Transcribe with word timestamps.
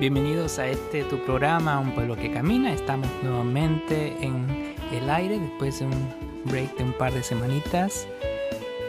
Bienvenidos 0.00 0.58
a 0.58 0.66
este 0.66 1.04
tu 1.04 1.18
programa, 1.18 1.78
Un 1.78 1.94
pueblo 1.94 2.16
que 2.16 2.32
camina. 2.32 2.72
Estamos 2.72 3.06
nuevamente 3.22 4.12
en 4.20 4.74
el 4.92 5.08
aire 5.08 5.38
después 5.38 5.78
de 5.78 5.86
un 5.86 6.12
break 6.46 6.76
de 6.76 6.82
un 6.84 6.92
par 6.94 7.14
de 7.14 7.22
semanitas. 7.22 8.08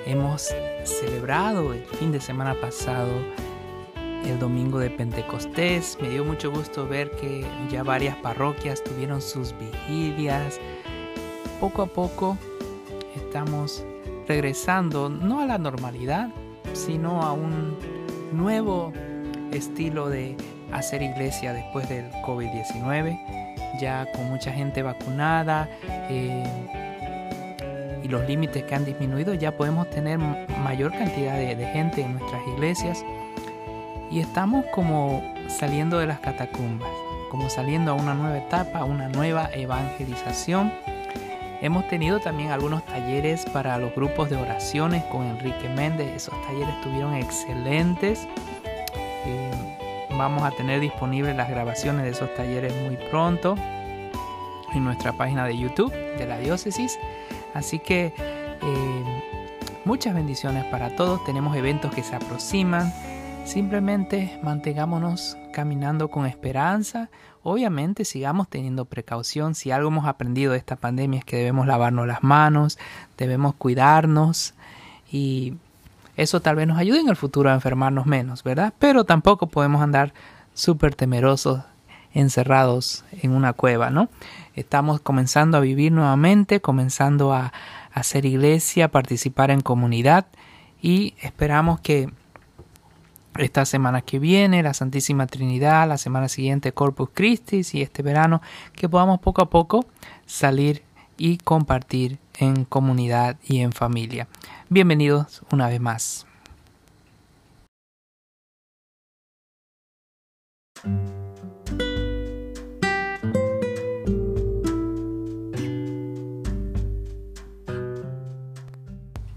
Hemos 0.07 0.52
celebrado 0.83 1.73
el 1.73 1.86
fin 1.86 2.12
de 2.12 2.20
semana 2.20 2.55
pasado 2.60 3.12
el 4.26 4.39
domingo 4.39 4.79
de 4.79 4.89
Pentecostés. 4.89 5.95
Me 6.02 6.09
dio 6.09 6.25
mucho 6.25 6.49
gusto 6.52 6.88
ver 6.88 7.11
que 7.11 7.45
ya 7.69 7.83
varias 7.83 8.15
parroquias 8.17 8.83
tuvieron 8.83 9.21
sus 9.21 9.53
vigilias. 9.59 10.59
Poco 11.59 11.83
a 11.83 11.85
poco 11.85 12.35
estamos 13.15 13.85
regresando 14.27 15.09
no 15.09 15.39
a 15.39 15.45
la 15.45 15.59
normalidad, 15.59 16.29
sino 16.73 17.21
a 17.21 17.31
un 17.31 17.77
nuevo 18.33 18.91
estilo 19.55 20.09
de 20.09 20.35
hacer 20.71 21.01
iglesia 21.01 21.54
después 21.54 21.87
del 21.89 22.11
COVID-19, 22.25 23.19
ya 23.79 24.11
con 24.11 24.29
mucha 24.29 24.51
gente 24.51 24.82
vacunada 24.82 25.69
eh, 26.09 26.43
y 28.04 28.07
los 28.07 28.27
límites 28.27 28.63
que 28.63 28.75
han 28.75 28.86
disminuido, 28.86 29.33
ya 29.33 29.55
podemos 29.55 29.89
tener 29.89 30.19
mayor 30.19 30.91
cantidad 30.91 31.36
de, 31.36 31.55
de 31.55 31.65
gente 31.68 32.02
en 32.02 32.17
nuestras 32.17 32.41
iglesias 32.47 33.03
y 34.11 34.19
estamos 34.19 34.66
como 34.73 35.23
saliendo 35.47 35.97
de 35.99 36.08
las 36.08 36.19
catacumbas, 36.19 36.89
como 37.31 37.49
saliendo 37.49 37.91
a 37.91 37.94
una 37.95 38.13
nueva 38.13 38.38
etapa, 38.38 38.80
a 38.80 38.85
una 38.85 39.09
nueva 39.09 39.49
evangelización. 39.53 40.72
Hemos 41.61 41.88
tenido 41.88 42.19
también 42.19 42.52
algunos 42.52 42.85
talleres 42.85 43.45
para 43.45 43.77
los 43.77 43.94
grupos 43.95 44.30
de 44.30 44.35
oraciones 44.35 45.03
con 45.05 45.23
Enrique 45.25 45.67
Méndez. 45.69 46.08
Esos 46.16 46.33
talleres 46.45 46.75
estuvieron 46.75 47.16
excelentes. 47.16 48.27
Vamos 50.17 50.44
a 50.44 50.52
tener 50.52 50.80
disponibles 50.80 51.36
las 51.36 51.50
grabaciones 51.50 52.05
de 52.05 52.11
esos 52.11 52.33
talleres 52.36 52.73
muy 52.83 52.95
pronto 53.09 53.55
en 54.73 54.83
nuestra 54.83 55.11
página 55.13 55.45
de 55.45 55.58
YouTube 55.58 55.91
de 55.91 56.25
la 56.25 56.38
diócesis. 56.38 56.97
Así 57.53 57.80
que 57.80 58.13
eh, 58.61 59.21
muchas 59.83 60.16
bendiciones 60.16 60.63
para 60.66 60.95
todos. 60.95 61.23
Tenemos 61.25 61.55
eventos 61.58 61.93
que 61.93 62.02
se 62.02 62.16
aproximan. 62.16 62.93
Simplemente 63.43 64.39
mantengámonos 64.41 65.38
caminando 65.52 66.09
con 66.09 66.25
esperanza. 66.25 67.09
Obviamente 67.43 68.05
sigamos 68.05 68.47
teniendo 68.47 68.86
precaución. 68.86 69.53
Si 69.53 69.71
algo 69.71 69.89
hemos 69.89 70.05
aprendido 70.05 70.53
de 70.53 70.59
esta 70.59 70.77
pandemia 70.77 71.19
es 71.19 71.25
que 71.25 71.38
debemos 71.38 71.67
lavarnos 71.67 72.08
las 72.08 72.23
manos, 72.23 72.80
debemos 73.17 73.53
cuidarnos 73.55 74.53
y 75.11 75.55
eso 76.16 76.41
tal 76.41 76.55
vez 76.55 76.67
nos 76.67 76.77
ayude 76.77 76.99
en 76.99 77.09
el 77.09 77.16
futuro 77.16 77.49
a 77.49 77.53
enfermarnos 77.53 78.05
menos, 78.05 78.44
¿verdad? 78.44 78.73
Pero 78.80 79.03
tampoco 79.03 79.47
podemos 79.47 79.81
andar 79.81 80.13
súper 80.53 80.95
temerosos 80.95 81.61
encerrados 82.13 83.03
en 83.21 83.31
una 83.31 83.53
cueva, 83.53 83.89
¿no? 83.89 84.09
Estamos 84.55 85.02
comenzando 85.02 85.58
a 85.58 85.61
vivir 85.61 85.91
nuevamente, 85.91 86.61
comenzando 86.61 87.33
a, 87.33 87.53
hacer 87.93 88.25
iglesia, 88.25 88.91
participar 88.91 89.52
en 89.52 89.61
comunidad 89.61 90.25
y 90.81 91.16
esperamos 91.21 91.80
que 91.80 92.09
esta 93.38 93.63
semana 93.63 94.02
que 94.02 94.19
viene, 94.19 94.63
la 94.63 94.73
Santísima 94.73 95.27
Trinidad, 95.27 95.88
la 95.88 95.97
semana 95.97 96.27
siguiente 96.27 96.73
Corpus 96.73 97.09
Christi 97.13 97.61
y 97.71 97.81
este 97.81 98.03
verano, 98.03 98.41
que 98.73 98.89
podamos 98.89 99.19
poco 99.19 99.41
a 99.41 99.49
poco 99.49 99.86
salir 100.25 100.83
y 101.17 101.38
compartir 101.38 102.19
en 102.38 102.66
comunidad 102.66 103.38
y 103.47 103.59
en 103.59 103.71
familia. 103.71 104.27
Bienvenidos 104.69 105.41
una 105.52 105.67
vez 105.67 105.80
más. 105.80 106.25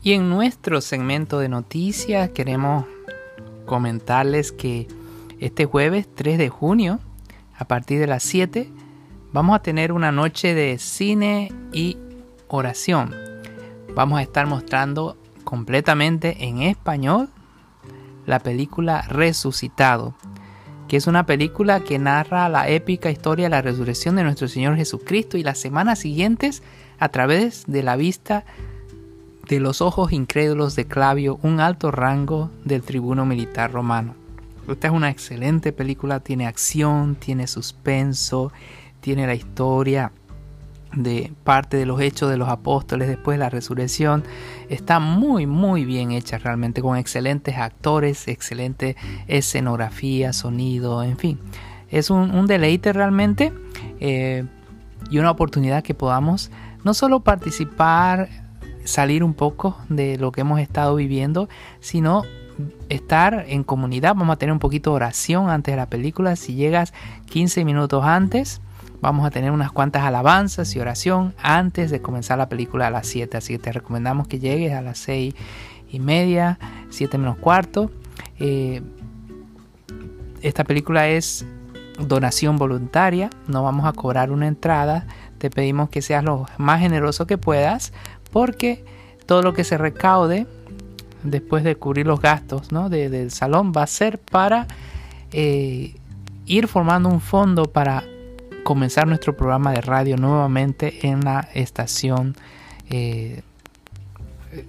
Y 0.03 0.13
en 0.13 0.31
nuestro 0.31 0.81
segmento 0.81 1.39
de 1.39 1.51
noticias 1.51 2.31
queremos 2.31 2.87
comentarles 3.67 4.53
que 4.53 4.89
este 5.39 5.67
jueves 5.67 6.09
3 6.15 6.39
de 6.39 6.49
junio, 6.49 6.99
a 7.57 7.67
partir 7.67 8.01
de 8.01 8.07
las 8.07 8.23
7, 8.23 8.71
vamos 9.33 9.57
a 9.57 9.63
tener 9.63 9.93
una 9.93 10.13
noche 10.13 10.55
de 10.55 10.79
cine 10.79 11.53
y 11.73 11.97
oración. 12.49 13.15
Vamos 13.95 14.19
a 14.19 14.23
estar 14.23 14.47
mostrando 14.47 15.17
completamente 15.45 16.45
en 16.47 16.63
español 16.63 17.29
la 18.27 18.39
película 18.39 19.03
Resucitado, 19.09 20.15
que 20.89 20.97
es 20.97 21.07
una 21.07 21.27
película 21.27 21.81
que 21.81 21.99
narra 21.99 22.49
la 22.49 22.69
épica 22.69 23.11
historia 23.11 23.47
de 23.47 23.51
la 23.51 23.63
resurrección 23.63 24.17
de 24.17 24.25
nuestro 24.25 24.49
Señor 24.49 24.77
Jesucristo 24.77 25.37
y 25.37 25.43
las 25.43 25.59
semanas 25.59 25.99
siguientes 26.01 26.63
a 26.99 27.09
través 27.09 27.65
de 27.67 27.83
la 27.83 27.97
vista 27.97 28.45
de 29.49 29.61
los 29.61 29.81
ojos 29.81 30.13
incrédulos 30.13 30.77
de 30.77 30.87
Clavio, 30.87 31.39
un 31.43 31.61
alto 31.61 31.91
rango 31.91 32.51
del 32.65 32.83
tribuno 32.83 33.25
militar 33.25 33.73
romano. 33.73 34.15
Esta 34.69 34.89
es 34.89 34.93
una 34.93 35.09
excelente 35.09 35.73
película, 35.73 36.21
tiene 36.21 36.47
acción, 36.47 37.15
tiene 37.15 37.47
suspenso, 37.47 38.53
tiene 39.01 39.27
la 39.27 39.35
historia 39.35 40.13
de 40.95 41.33
parte 41.45 41.77
de 41.77 41.87
los 41.87 42.01
hechos 42.01 42.31
de 42.31 42.37
los 42.37 42.49
apóstoles 42.49 43.09
después 43.09 43.37
de 43.37 43.45
la 43.45 43.51
resurrección. 43.51 44.25
Está 44.69 45.01
muy, 45.01 45.47
muy 45.47 45.85
bien 45.85 46.13
hecha 46.13 46.39
realmente, 46.39 46.81
con 46.81 46.97
excelentes 46.97 47.57
actores, 47.59 48.29
excelente 48.29 48.97
escenografía, 49.27 50.33
sonido, 50.33 51.03
en 51.03 51.19
fin. 51.19 51.39
Es 51.91 52.11
un, 52.11 52.47
deleite 52.47 52.93
realmente 52.93 53.53
eh, 54.01 54.45
y 55.11 55.19
una 55.19 55.31
oportunidad 55.31 55.83
que 55.83 55.95
podamos 55.95 56.51
no 56.85 56.95
solo 56.95 57.21
participar 57.21 58.29
salir 58.85 59.23
un 59.23 59.35
poco 59.35 59.77
de 59.89 60.17
lo 60.17 60.33
que 60.33 60.41
hemos 60.43 60.61
estado 60.61 60.95
viviendo, 60.97 61.49
sino 61.81 62.25
estar 62.89 63.45
en 63.49 63.63
comunidad. 63.63 64.15
Vamos 64.15 64.35
a 64.35 64.39
tener 64.39 64.53
un 64.53 64.59
poquito 64.59 64.91
de 64.91 64.97
oración 64.97 65.51
antes 65.51 65.73
de 65.73 65.77
la 65.77 65.87
película. 65.87 66.37
Si 66.37 66.55
llegas 66.55 66.93
15 67.31 67.65
minutos 67.65 68.05
antes, 68.05 68.61
vamos 69.01 69.27
a 69.27 69.31
tener 69.31 69.51
unas 69.51 69.73
cuantas 69.73 70.03
alabanzas 70.03 70.75
y 70.75 70.81
oración 70.81 71.35
antes 71.43 71.91
de 71.91 72.01
comenzar 72.01 72.39
la 72.39 72.49
película 72.49 72.89
a 72.89 72.91
las 72.91 73.07
7. 73.07 73.37
Así 73.37 73.55
que 73.55 73.59
te 73.59 73.73
recomendamos 73.73 74.29
que 74.29 74.39
llegues 74.39 74.73
a 74.73 74.83
las 74.83 74.99
6 74.99 75.35
y 75.91 76.01
media, 76.01 76.59
7 76.91 77.19
menos 77.19 77.37
cuarto. 77.39 77.91
Eh, 78.39 78.83
esta 80.43 80.65
película 80.65 81.09
es 81.09 81.45
donación 81.99 82.57
voluntaria, 82.57 83.31
no 83.49 83.63
vamos 83.63 83.87
a 83.87 83.93
cobrar 83.93 84.31
una 84.31 84.47
entrada. 84.47 85.07
Te 85.39 85.51
pedimos 85.51 85.89
que 85.89 86.03
seas 86.03 86.25
lo 86.25 86.47
más 86.59 86.81
generoso 86.81 87.27
que 87.27 87.39
puedas 87.39 87.93
porque 88.33 88.85
todo 89.27 89.43
lo 89.43 89.53
que 89.53 89.65
se 89.65 89.79
recaude 89.79 90.47
después 91.23 91.65
de 91.65 91.77
cubrir 91.77 92.07
los 92.07 92.21
gastos 92.21 92.73
¿no? 92.73 92.89
del 92.89 93.31
salón 93.31 93.73
va 93.77 93.83
a 93.83 93.87
ser 93.87 94.19
para 94.19 94.67
eh, 95.33 95.95
ir 96.47 96.69
formando 96.69 97.09
un 97.09 97.21
fondo 97.21 97.65
para 97.65 98.05
comenzar 98.65 99.07
nuestro 99.07 99.37
programa 99.37 99.73
de 99.73 99.81
radio 99.81 100.17
nuevamente 100.17 101.07
en 101.07 101.21
la 101.21 101.49
estación 101.55 102.37
eh, 102.91 103.43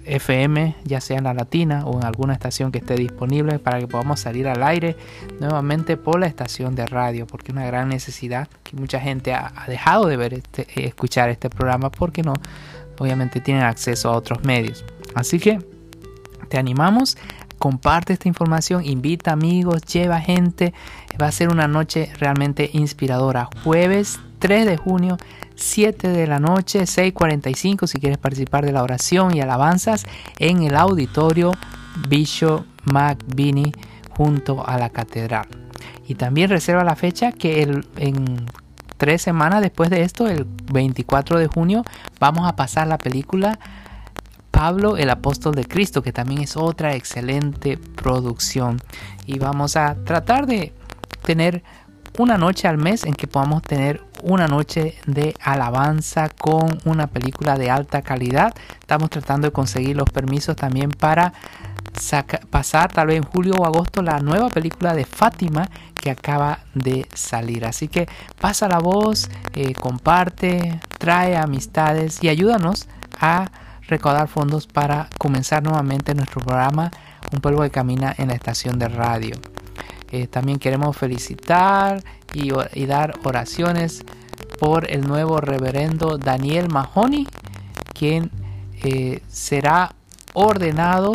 FM, 0.04 0.76
ya 0.84 1.00
sea 1.00 1.18
en 1.18 1.24
la 1.24 1.34
latina 1.34 1.84
o 1.86 1.98
en 1.98 2.04
alguna 2.04 2.34
estación 2.34 2.70
que 2.70 2.78
esté 2.78 2.94
disponible 2.96 3.58
para 3.58 3.78
que 3.78 3.86
podamos 3.86 4.20
salir 4.20 4.46
al 4.48 4.62
aire 4.62 4.96
nuevamente 5.40 5.96
por 5.96 6.20
la 6.20 6.26
estación 6.26 6.74
de 6.74 6.86
radio, 6.86 7.26
porque 7.26 7.52
es 7.52 7.56
una 7.56 7.66
gran 7.66 7.88
necesidad 7.88 8.48
que 8.62 8.76
mucha 8.76 9.00
gente 9.00 9.32
ha, 9.32 9.52
dejado 9.66 10.06
de 10.06 10.16
ver 10.16 10.34
este, 10.34 10.66
escuchar 10.86 11.30
este 11.30 11.48
programa 11.50 11.90
porque 11.90 12.22
no, 12.22 12.34
obviamente 12.98 13.40
tienen 13.40 13.62
acceso 13.62 14.10
a 14.10 14.16
otros 14.16 14.44
medios. 14.44 14.84
Así 15.14 15.38
que 15.38 15.58
te 16.48 16.58
animamos, 16.58 17.16
comparte 17.60 18.14
esta 18.14 18.26
información, 18.26 18.84
invita 18.84 19.32
amigos, 19.32 19.82
lleva 19.82 20.18
gente. 20.18 20.72
Va 21.20 21.26
a 21.26 21.32
ser 21.32 21.50
una 21.50 21.68
noche 21.68 22.10
realmente 22.18 22.70
inspiradora. 22.72 23.48
Jueves 23.62 24.18
3 24.38 24.64
de 24.66 24.78
junio, 24.78 25.18
7 25.56 26.08
de 26.08 26.26
la 26.26 26.40
noche, 26.40 26.80
6.45 26.80 27.86
si 27.86 28.00
quieres 28.00 28.16
participar 28.16 28.64
de 28.64 28.72
la 28.72 28.82
oración 28.82 29.36
y 29.36 29.42
alabanzas 29.42 30.06
en 30.38 30.62
el 30.62 30.74
auditorio 30.74 31.52
Bishop 32.08 32.64
McBinney 32.84 33.72
junto 34.08 34.66
a 34.66 34.78
la 34.78 34.88
catedral. 34.88 35.46
Y 36.08 36.14
también 36.14 36.48
reserva 36.48 36.82
la 36.82 36.96
fecha 36.96 37.30
que 37.30 37.62
el, 37.62 37.86
en 37.96 38.46
tres 38.96 39.20
semanas 39.20 39.60
después 39.60 39.90
de 39.90 40.02
esto, 40.02 40.26
el 40.28 40.46
24 40.72 41.38
de 41.38 41.46
junio, 41.46 41.84
vamos 42.18 42.48
a 42.48 42.56
pasar 42.56 42.86
la 42.86 42.96
película 42.96 43.58
Pablo 44.50 44.96
el 44.96 45.10
apóstol 45.10 45.54
de 45.54 45.64
Cristo, 45.64 46.02
que 46.02 46.12
también 46.12 46.42
es 46.42 46.56
otra 46.56 46.94
excelente 46.94 47.78
producción. 47.78 48.80
Y 49.26 49.38
vamos 49.38 49.76
a 49.76 49.94
tratar 50.04 50.46
de 50.46 50.72
tener 51.22 51.62
una 52.18 52.36
noche 52.36 52.68
al 52.68 52.76
mes 52.76 53.04
en 53.04 53.14
que 53.14 53.26
podamos 53.26 53.62
tener 53.62 54.02
una 54.22 54.46
noche 54.46 54.96
de 55.06 55.34
alabanza 55.40 56.28
con 56.28 56.78
una 56.84 57.06
película 57.06 57.56
de 57.56 57.70
alta 57.70 58.02
calidad. 58.02 58.52
Estamos 58.80 59.10
tratando 59.10 59.46
de 59.46 59.52
conseguir 59.52 59.96
los 59.96 60.10
permisos 60.10 60.56
también 60.56 60.90
para 60.90 61.32
pasar 62.50 62.92
tal 62.92 63.08
vez 63.08 63.16
en 63.16 63.24
julio 63.24 63.54
o 63.54 63.64
agosto 63.64 64.02
la 64.02 64.20
nueva 64.20 64.48
película 64.48 64.94
de 64.94 65.04
Fátima 65.04 65.68
que 65.94 66.10
acaba 66.10 66.60
de 66.74 67.06
salir. 67.14 67.64
Así 67.64 67.88
que 67.88 68.08
pasa 68.40 68.68
la 68.68 68.78
voz, 68.78 69.30
eh, 69.54 69.74
comparte, 69.74 70.80
trae 70.98 71.36
amistades 71.36 72.22
y 72.22 72.28
ayúdanos 72.28 72.88
a 73.20 73.50
recaudar 73.90 74.28
fondos 74.28 74.66
para 74.68 75.08
comenzar 75.18 75.62
nuevamente 75.62 76.14
nuestro 76.14 76.40
programa 76.40 76.90
Un 77.32 77.40
pueblo 77.40 77.62
que 77.62 77.70
camina 77.70 78.14
en 78.16 78.28
la 78.28 78.34
estación 78.34 78.78
de 78.78 78.88
radio. 78.88 79.36
Eh, 80.10 80.26
también 80.26 80.58
queremos 80.58 80.96
felicitar 80.96 82.02
y, 82.32 82.86
dar 82.86 83.18
oraciones 83.24 84.02
por 84.58 84.90
el 84.90 85.02
nuevo 85.02 85.40
reverendo 85.40 86.18
Daniel 86.18 86.68
Mahoney, 86.68 87.26
quien 87.92 88.30
eh, 88.82 89.22
será 89.28 89.94
ordenado 90.32 91.12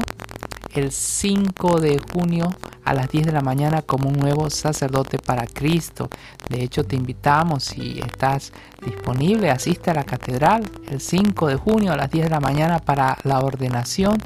el 0.73 0.91
5 0.91 1.79
de 1.81 1.99
junio 2.13 2.47
a 2.85 2.93
las 2.93 3.09
10 3.09 3.25
de 3.25 3.31
la 3.31 3.41
mañana 3.41 3.81
como 3.81 4.09
un 4.09 4.17
nuevo 4.17 4.49
sacerdote 4.49 5.17
para 5.17 5.45
Cristo. 5.47 6.09
De 6.47 6.63
hecho, 6.63 6.83
te 6.83 6.95
invitamos, 6.95 7.63
si 7.63 7.99
estás 7.99 8.53
disponible, 8.85 9.49
asiste 9.49 9.91
a 9.91 9.95
la 9.95 10.03
catedral 10.03 10.63
el 10.89 11.01
5 11.01 11.47
de 11.47 11.55
junio 11.55 11.91
a 11.91 11.97
las 11.97 12.11
10 12.11 12.25
de 12.25 12.29
la 12.29 12.39
mañana 12.39 12.79
para 12.79 13.17
la 13.23 13.39
ordenación 13.39 14.17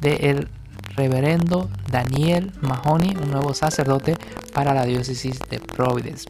del 0.00 0.48
reverendo 0.94 1.70
Daniel 1.90 2.52
Mahoney, 2.60 3.16
un 3.16 3.30
nuevo 3.30 3.54
sacerdote 3.54 4.16
para 4.52 4.74
la 4.74 4.84
diócesis 4.84 5.38
de 5.48 5.58
Providence. 5.58 6.28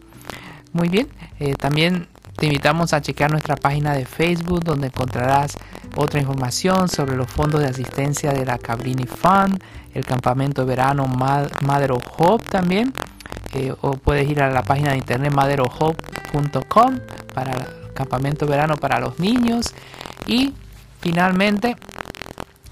Muy 0.73 0.88
bien, 0.88 1.08
eh, 1.40 1.55
también 1.55 2.06
te 2.37 2.46
invitamos 2.46 2.93
a 2.93 3.00
checar 3.00 3.31
nuestra 3.31 3.56
página 3.56 3.93
de 3.93 4.06
Facebook 4.06 4.64
donde 4.64 4.87
encontrarás 4.87 5.56
otra 5.96 6.20
información 6.20 6.88
sobre 6.88 7.17
los 7.17 7.31
fondos 7.31 7.61
de 7.61 7.69
asistencia 7.69 8.32
de 8.32 8.44
la 8.44 8.58
Cabrini 8.58 9.05
Fund, 9.05 9.62
el 9.94 10.05
campamento 10.05 10.65
verano 10.67 11.06
Madero 11.06 11.99
Hope 12.19 12.44
también. 12.49 12.93
Eh, 13.55 13.75
o 13.83 13.93
puedes 13.93 14.29
ir 14.31 14.43
a 14.43 14.50
la 14.50 14.62
página 14.62 14.93
de 14.93 14.99
internet 14.99 15.33
maderohope.com 15.33 16.99
para 17.35 17.53
el 17.53 17.93
campamento 17.93 18.47
verano 18.47 18.77
para 18.77 18.99
los 19.00 19.19
niños. 19.19 19.75
Y 20.27 20.55
finalmente, 21.00 21.77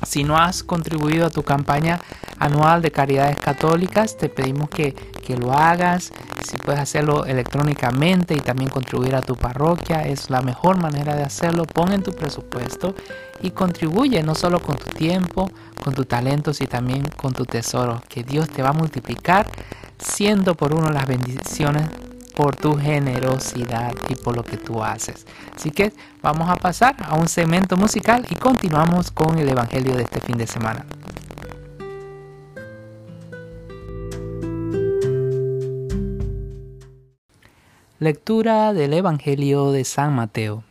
si 0.06 0.24
no 0.24 0.36
has 0.38 0.62
contribuido 0.62 1.26
a 1.26 1.30
tu 1.30 1.42
campaña 1.42 2.00
anual 2.40 2.82
de 2.82 2.90
caridades 2.90 3.36
católicas, 3.36 4.16
te 4.16 4.28
pedimos 4.28 4.68
que, 4.68 4.92
que 4.92 5.36
lo 5.36 5.52
hagas 5.52 6.10
si 6.50 6.56
puedes 6.56 6.80
hacerlo 6.80 7.26
electrónicamente 7.26 8.34
y 8.34 8.40
también 8.40 8.70
contribuir 8.70 9.14
a 9.14 9.22
tu 9.22 9.36
parroquia, 9.36 10.02
es 10.06 10.30
la 10.30 10.40
mejor 10.40 10.80
manera 10.80 11.14
de 11.14 11.22
hacerlo. 11.22 11.64
Pon 11.64 11.92
en 11.92 12.02
tu 12.02 12.12
presupuesto 12.12 12.94
y 13.40 13.50
contribuye 13.50 14.22
no 14.22 14.34
solo 14.34 14.58
con 14.58 14.76
tu 14.76 14.88
tiempo, 14.90 15.50
con 15.82 15.94
tus 15.94 16.08
talentos 16.08 16.60
y 16.60 16.66
también 16.66 17.02
con 17.16 17.32
tu 17.32 17.44
tesoro, 17.44 18.02
que 18.08 18.24
Dios 18.24 18.48
te 18.48 18.62
va 18.62 18.70
a 18.70 18.72
multiplicar 18.72 19.46
siendo 19.98 20.54
por 20.54 20.74
uno 20.74 20.90
las 20.90 21.06
bendiciones 21.06 21.86
por 22.34 22.56
tu 22.56 22.74
generosidad 22.76 23.92
y 24.08 24.14
por 24.14 24.34
lo 24.34 24.42
que 24.42 24.56
tú 24.56 24.82
haces. 24.82 25.26
Así 25.54 25.70
que 25.70 25.92
vamos 26.22 26.48
a 26.48 26.56
pasar 26.56 26.96
a 27.06 27.14
un 27.14 27.28
segmento 27.28 27.76
musical 27.76 28.26
y 28.30 28.34
continuamos 28.34 29.10
con 29.10 29.38
el 29.38 29.48
Evangelio 29.48 29.94
de 29.94 30.04
este 30.04 30.20
fin 30.20 30.38
de 30.38 30.46
semana. 30.46 30.86
Lectura 38.02 38.72
del 38.72 38.94
Evangelio 38.94 39.72
de 39.72 39.84
San 39.84 40.14
Mateo. 40.14 40.64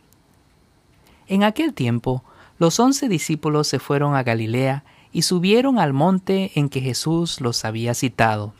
En 1.28 1.44
aquel 1.44 1.74
tiempo, 1.74 2.24
los 2.58 2.80
once 2.80 3.08
discípulos 3.08 3.68
se 3.68 3.78
fueron 3.78 4.16
a 4.16 4.24
Galilea 4.24 4.82
y 5.12 5.22
subieron 5.22 5.78
al 5.78 5.92
monte 5.92 6.50
en 6.56 6.68
que 6.68 6.80
Jesús 6.80 7.40
los 7.40 7.64
había 7.64 7.94
citado. 7.94 8.52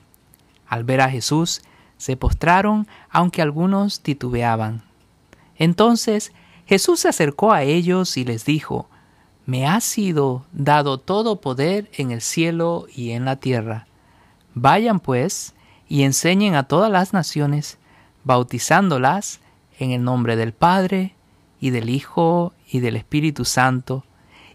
Al 0.69 0.85
ver 0.85 1.01
a 1.01 1.11
Jesús, 1.11 1.63
se 1.97 2.17
postraron, 2.17 2.87
aunque 3.11 3.43
algunos 3.43 4.03
titubeaban. 4.03 4.85
Entonces 5.57 6.31
Jesús 6.65 7.01
se 7.01 7.09
acercó 7.09 7.51
a 7.53 7.65
ellos 7.65 8.17
y 8.17 8.25
les 8.25 8.45
dijo, 8.45 8.89
Me 9.47 9.67
ha 9.67 9.81
sido 9.81 10.45
dado 10.53 10.99
todo 10.99 11.41
poder 11.41 11.91
en 11.95 12.13
el 12.13 12.21
cielo 12.21 12.87
y 12.95 13.11
en 13.11 13.25
la 13.25 13.35
tierra. 13.35 13.89
Vayan 14.55 15.01
pues 15.01 15.57
y 15.89 16.05
enseñen 16.05 16.55
a 16.55 16.69
todas 16.69 16.93
las 16.93 17.13
naciones, 17.13 17.80
bautizándolas 18.25 19.41
en 19.79 19.93
el 19.93 20.05
nombre 20.05 20.37
del 20.37 20.53
Padre 20.53 21.15
y 21.61 21.71
del 21.71 21.89
Hijo 21.89 22.53
y 22.71 22.81
del 22.81 22.97
Espíritu 22.97 23.45
Santo, 23.45 24.05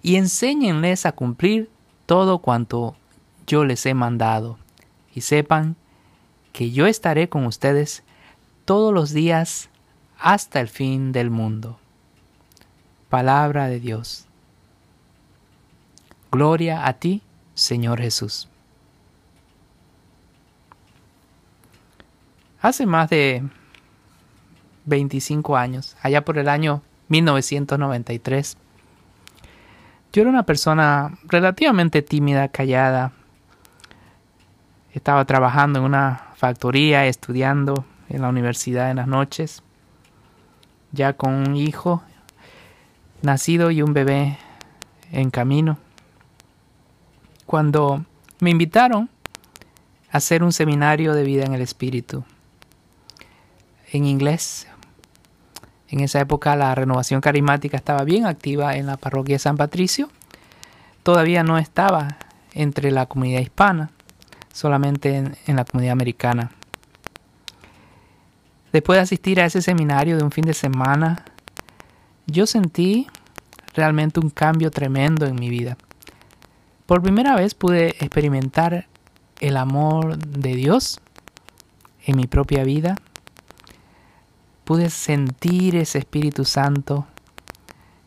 y 0.01 0.15
enséñenles 0.17 1.05
a 1.05 1.13
cumplir 1.13 1.69
todo 2.05 2.39
cuanto 2.39 2.95
yo 3.47 3.65
les 3.65 3.85
he 3.85 3.93
mandado, 3.93 4.57
y 5.13 5.21
sepan 5.21 5.75
que 6.53 6.71
yo 6.71 6.85
estaré 6.85 7.29
con 7.29 7.45
ustedes 7.45 8.03
todos 8.65 8.93
los 8.93 9.11
días 9.11 9.69
hasta 10.19 10.59
el 10.59 10.67
fin 10.67 11.11
del 11.11 11.29
mundo. 11.29 11.77
Palabra 13.09 13.67
de 13.67 13.79
Dios. 13.79 14.25
Gloria 16.31 16.87
a 16.87 16.93
ti, 16.93 17.21
Señor 17.53 18.01
Jesús. 18.01 18.47
Hace 22.65 22.87
más 22.87 23.11
de 23.11 23.43
25 24.85 25.55
años, 25.55 25.95
allá 26.01 26.25
por 26.25 26.39
el 26.39 26.49
año 26.49 26.81
1993, 27.09 28.57
yo 30.11 30.21
era 30.23 30.31
una 30.31 30.47
persona 30.47 31.15
relativamente 31.25 32.01
tímida, 32.01 32.47
callada. 32.47 33.11
Estaba 34.93 35.25
trabajando 35.25 35.77
en 35.77 35.85
una 35.85 36.29
factoría, 36.37 37.05
estudiando 37.05 37.85
en 38.09 38.23
la 38.23 38.29
universidad 38.29 38.89
en 38.89 38.97
las 38.97 39.07
noches, 39.07 39.61
ya 40.91 41.13
con 41.13 41.35
un 41.35 41.55
hijo 41.55 42.01
nacido 43.21 43.69
y 43.69 43.83
un 43.83 43.93
bebé 43.93 44.39
en 45.11 45.29
camino. 45.29 45.77
Cuando 47.45 48.03
me 48.39 48.49
invitaron 48.49 49.07
a 50.11 50.17
hacer 50.17 50.41
un 50.41 50.51
seminario 50.51 51.13
de 51.13 51.23
vida 51.23 51.45
en 51.45 51.53
el 51.53 51.61
Espíritu, 51.61 52.23
en 53.95 54.05
inglés. 54.05 54.67
En 55.89 55.99
esa 56.01 56.19
época 56.19 56.55
la 56.55 56.75
renovación 56.75 57.21
carismática 57.21 57.77
estaba 57.77 58.03
bien 58.03 58.25
activa 58.25 58.75
en 58.75 58.85
la 58.85 58.97
parroquia 58.97 59.35
de 59.35 59.39
San 59.39 59.57
Patricio. 59.57 60.09
Todavía 61.03 61.43
no 61.43 61.57
estaba 61.57 62.17
entre 62.53 62.91
la 62.91 63.05
comunidad 63.05 63.41
hispana, 63.41 63.91
solamente 64.51 65.15
en, 65.45 65.55
la 65.55 65.65
comunidad 65.65 65.93
americana. 65.93 66.51
Después 68.71 68.97
de 68.97 69.03
asistir 69.03 69.39
a 69.39 69.45
ese 69.45 69.61
seminario 69.61 70.17
de 70.17 70.23
un 70.23 70.31
fin 70.31 70.45
de 70.45 70.53
semana, 70.53 71.23
yo 72.25 72.45
sentí 72.45 73.07
realmente 73.73 74.19
un 74.19 74.29
cambio 74.29 74.71
tremendo 74.71 75.25
en 75.25 75.35
mi 75.35 75.49
vida. 75.49 75.77
Por 76.85 77.01
primera 77.01 77.35
vez 77.35 77.53
pude 77.53 77.89
experimentar 77.99 78.87
el 79.39 79.57
amor 79.57 80.17
de 80.17 80.55
Dios 80.55 80.99
en 82.05 82.17
mi 82.17 82.27
propia 82.27 82.63
vida 82.63 82.95
pude 84.65 84.89
sentir 84.89 85.75
ese 85.75 85.99
Espíritu 85.99 86.43
Santo 86.43 87.07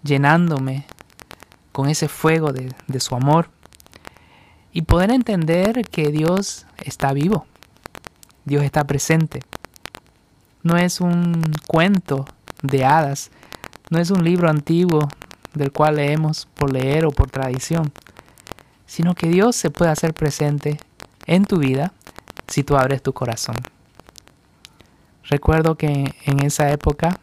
llenándome 0.03 0.85
con 1.73 1.89
ese 1.89 2.09
fuego 2.09 2.53
de, 2.53 2.75
su 3.01 3.15
amor 3.15 3.51
y 4.73 4.83
poder 4.83 5.13
entender 5.13 5.83
que 5.89 6.11
Dios 6.11 6.67
está 6.79 7.13
vivo, 7.13 7.47
Dios 8.45 8.65
está 8.65 8.85
presente. 8.85 9.41
No 10.65 10.77
es 10.77 11.01
un 11.01 11.41
cuento 11.69 12.27
de 12.63 12.85
hadas, 12.85 13.31
no 13.91 14.01
es 14.01 14.11
un 14.11 14.25
libro 14.25 14.51
antiguo 14.51 15.09
del 15.55 15.71
cual 15.73 15.97
leemos 15.97 16.49
por 16.55 16.73
leer 16.73 17.07
o 17.07 17.11
por 17.13 17.31
tradición, 17.31 17.93
sino 18.87 19.15
que 19.15 19.29
Dios 19.29 19.55
se 19.55 19.71
puede 19.71 19.93
hacer 19.93 20.13
presente 20.13 20.79
en 21.27 21.45
tu 21.45 21.59
vida 21.59 21.93
si 22.49 22.65
tú 22.65 22.77
abres 22.77 23.03
tu 23.03 23.13
corazón. 23.13 23.57
Recuerdo 25.29 25.77
que 25.77 26.15
en 26.25 26.41
esa 26.41 26.71
época 26.71 27.19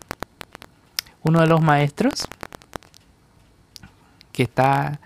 uno 1.23 1.41
de 1.41 1.47
los 1.47 1.61
maestros 1.61 2.27
que 4.31 4.43
está 4.43 4.99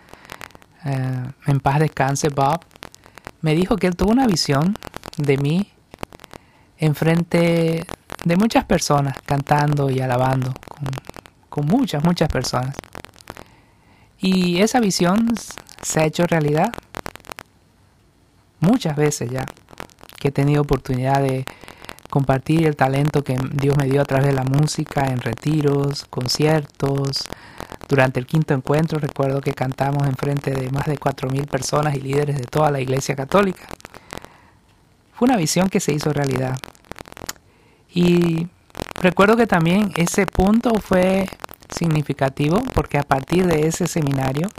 eh, 0.83 1.31
en 1.47 1.59
paz 1.61 1.79
descanse, 1.79 2.27
Bob, 2.29 2.59
me 3.41 3.55
dijo 3.55 3.77
que 3.77 3.87
él 3.87 3.95
tuvo 3.95 4.11
una 4.11 4.27
visión 4.27 4.77
de 5.17 5.37
mí 5.37 5.71
enfrente 6.77 7.85
de 8.25 8.35
muchas 8.35 8.65
personas 8.65 9.15
cantando 9.25 9.89
y 9.89 10.01
alabando, 10.01 10.53
con, 10.67 10.89
con 11.49 11.65
muchas, 11.67 12.03
muchas 12.03 12.27
personas. 12.27 12.75
Y 14.17 14.61
esa 14.61 14.81
visión 14.81 15.33
se 15.81 16.01
ha 16.01 16.05
hecho 16.05 16.25
realidad 16.25 16.73
muchas 18.59 18.97
veces 18.97 19.29
ya, 19.29 19.45
que 20.17 20.27
he 20.27 20.31
tenido 20.31 20.61
oportunidad 20.61 21.21
de 21.21 21.45
compartir 22.09 22.65
el 22.65 22.75
talento 22.75 23.23
que 23.23 23.37
Dios 23.53 23.75
me 23.77 23.87
dio 23.87 24.01
a 24.01 24.05
través 24.05 24.27
de 24.27 24.33
la 24.33 24.43
música 24.43 25.07
en 25.07 25.19
retiros, 25.19 26.05
conciertos, 26.09 27.27
Durante 27.89 28.19
el 28.19 28.27
quinto 28.27 28.53
encuentro 28.53 28.99
recuerdo 28.99 29.41
que 29.41 29.51
cantamos 29.53 30.07
en 30.07 30.15
frente 30.15 30.51
de 30.51 30.69
más 30.69 30.85
de 30.85 30.95
4.000 30.95 31.47
personas 31.47 31.95
y 31.95 32.01
líderes 32.01 32.37
de 32.37 32.43
toda 32.43 32.69
la 32.69 32.79
Iglesia 32.79 33.15
Católica. 33.15 33.63
Fue 35.11 35.27
una 35.27 35.37
visión 35.37 35.69
que 35.69 35.79
se 35.79 35.91
hizo 35.91 36.13
realidad. 36.13 36.59
Y 37.91 38.47
recuerdo 39.01 39.35
que 39.35 39.47
también 39.47 39.91
ese 39.97 40.27
punto 40.27 40.75
fue 40.75 41.27
significativo 41.75 42.61
porque 42.75 42.99
a 42.99 43.03
partir 43.03 43.47
de 43.47 43.65
ese 43.65 43.87
seminario 43.87 44.49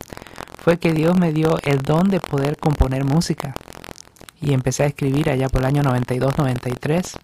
fue 0.60 0.78
que 0.78 0.92
Dios 0.92 1.16
me 1.16 1.32
dio 1.32 1.56
el 1.62 1.78
don 1.82 2.08
de 2.08 2.18
poder 2.18 2.56
componer 2.56 3.04
música. 3.04 3.54
Y 4.42 4.54
empecé 4.54 4.82
a 4.82 4.86
escribir 4.86 5.30
allá 5.30 5.48
por 5.48 5.60
el 5.60 5.68
año 5.68 5.82
92-93. 5.84 7.16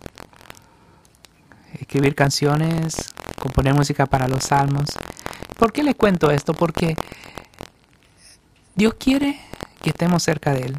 Escribir 1.74 2.14
canciones, 2.14 2.96
componer 3.38 3.74
música 3.74 4.06
para 4.06 4.28
los 4.28 4.44
salmos. 4.44 4.88
¿Por 5.58 5.72
qué 5.72 5.82
les 5.82 5.94
cuento 5.94 6.30
esto? 6.30 6.54
Porque 6.54 6.96
Dios 8.74 8.94
quiere 8.98 9.40
que 9.82 9.90
estemos 9.90 10.22
cerca 10.22 10.52
de 10.52 10.66
Él. 10.66 10.76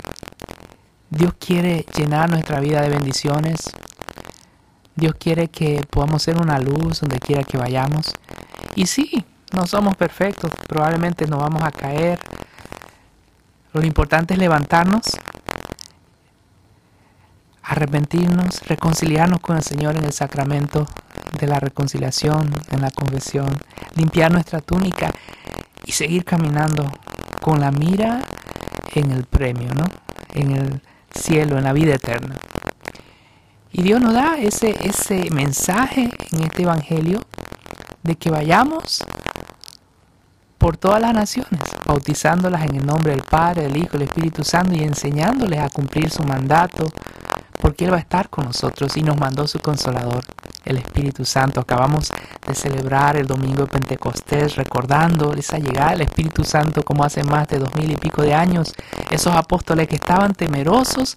Dios 1.09 1.33
quiere 1.39 1.85
llenar 1.95 2.29
nuestra 2.29 2.59
vida 2.59 2.81
de 2.81 2.89
bendiciones. 2.89 3.57
Dios 4.95 5.13
quiere 5.19 5.47
que 5.47 5.81
podamos 5.89 6.23
ser 6.23 6.37
una 6.37 6.59
luz 6.59 7.01
donde 7.01 7.19
quiera 7.19 7.43
que 7.43 7.57
vayamos. 7.57 8.13
Y 8.75 8.87
sí, 8.87 9.25
no 9.53 9.65
somos 9.65 9.95
perfectos, 9.95 10.51
probablemente 10.67 11.25
nos 11.27 11.39
vamos 11.39 11.63
a 11.63 11.71
caer. 11.71 12.19
Lo 13.73 13.85
importante 13.85 14.33
es 14.33 14.39
levantarnos, 14.39 15.03
arrepentirnos, 17.67 18.61
reconciliarnos 18.65 19.41
con 19.41 19.57
el 19.57 19.63
Señor 19.63 19.97
en 19.97 20.05
el 20.05 20.13
sacramento 20.13 20.85
de 21.37 21.47
la 21.47 21.59
reconciliación, 21.59 22.49
en 22.71 22.81
la 22.81 22.91
confesión, 22.91 23.49
limpiar 23.95 24.31
nuestra 24.31 24.61
túnica 24.61 25.11
y 25.85 25.91
seguir 25.91 26.23
caminando 26.23 26.89
con 27.41 27.59
la 27.59 27.71
mira 27.71 28.21
en 28.95 29.11
el 29.11 29.25
premio, 29.25 29.69
¿no? 29.73 29.85
En 30.33 30.51
el 30.51 30.81
cielo, 31.13 31.57
en 31.57 31.65
la 31.65 31.73
vida 31.73 31.95
eterna. 31.95 32.35
Y 33.73 33.81
Dios 33.83 33.99
nos 34.01 34.13
da 34.13 34.37
ese, 34.39 34.75
ese 34.81 35.29
mensaje 35.31 36.09
en 36.31 36.43
este 36.43 36.63
Evangelio 36.63 37.19
de 38.01 38.15
que 38.15 38.31
vayamos 38.31 39.03
por 40.57 40.77
todas 40.77 41.01
las 41.01 41.13
naciones, 41.13 41.59
bautizándolas 41.85 42.63
en 42.63 42.75
el 42.75 42.85
nombre 42.85 43.11
del 43.11 43.23
Padre, 43.23 43.63
del 43.63 43.77
Hijo, 43.77 43.97
del 43.97 44.03
Espíritu 44.03 44.43
Santo 44.45 44.73
y 44.73 44.83
enseñándoles 44.83 45.59
a 45.59 45.69
cumplir 45.69 46.09
su 46.09 46.23
mandato, 46.23 46.87
porque 47.59 47.85
Él 47.85 47.91
va 47.91 47.97
a 47.97 48.01
estar 48.01 48.29
con 48.29 48.45
nosotros 48.45 48.95
y 48.97 49.01
nos 49.01 49.17
mandó 49.17 49.47
su 49.47 49.59
consolador, 49.59 50.23
el 50.65 50.77
Espíritu 50.77 51.25
Santo. 51.25 51.59
Acabamos 51.59 52.11
de 52.47 52.53
celebrar 52.53 53.17
el 53.17 53.25
domingo 53.25 53.63
de 53.63 53.67
Pentecostés 53.67 54.55
recordando 54.55 55.33
esa 55.33 55.57
llegada 55.57 55.91
del 55.91 56.01
Espíritu 56.01 56.43
Santo 56.43 56.83
como 56.83 57.03
hace 57.03 57.23
más 57.23 57.47
de 57.47 57.59
dos 57.59 57.73
mil 57.75 57.91
y 57.91 57.95
pico 57.95 58.21
de 58.21 58.33
años. 58.33 58.73
Esos 59.09 59.35
apóstoles 59.35 59.87
que 59.87 59.95
estaban 59.95 60.33
temerosos 60.33 61.15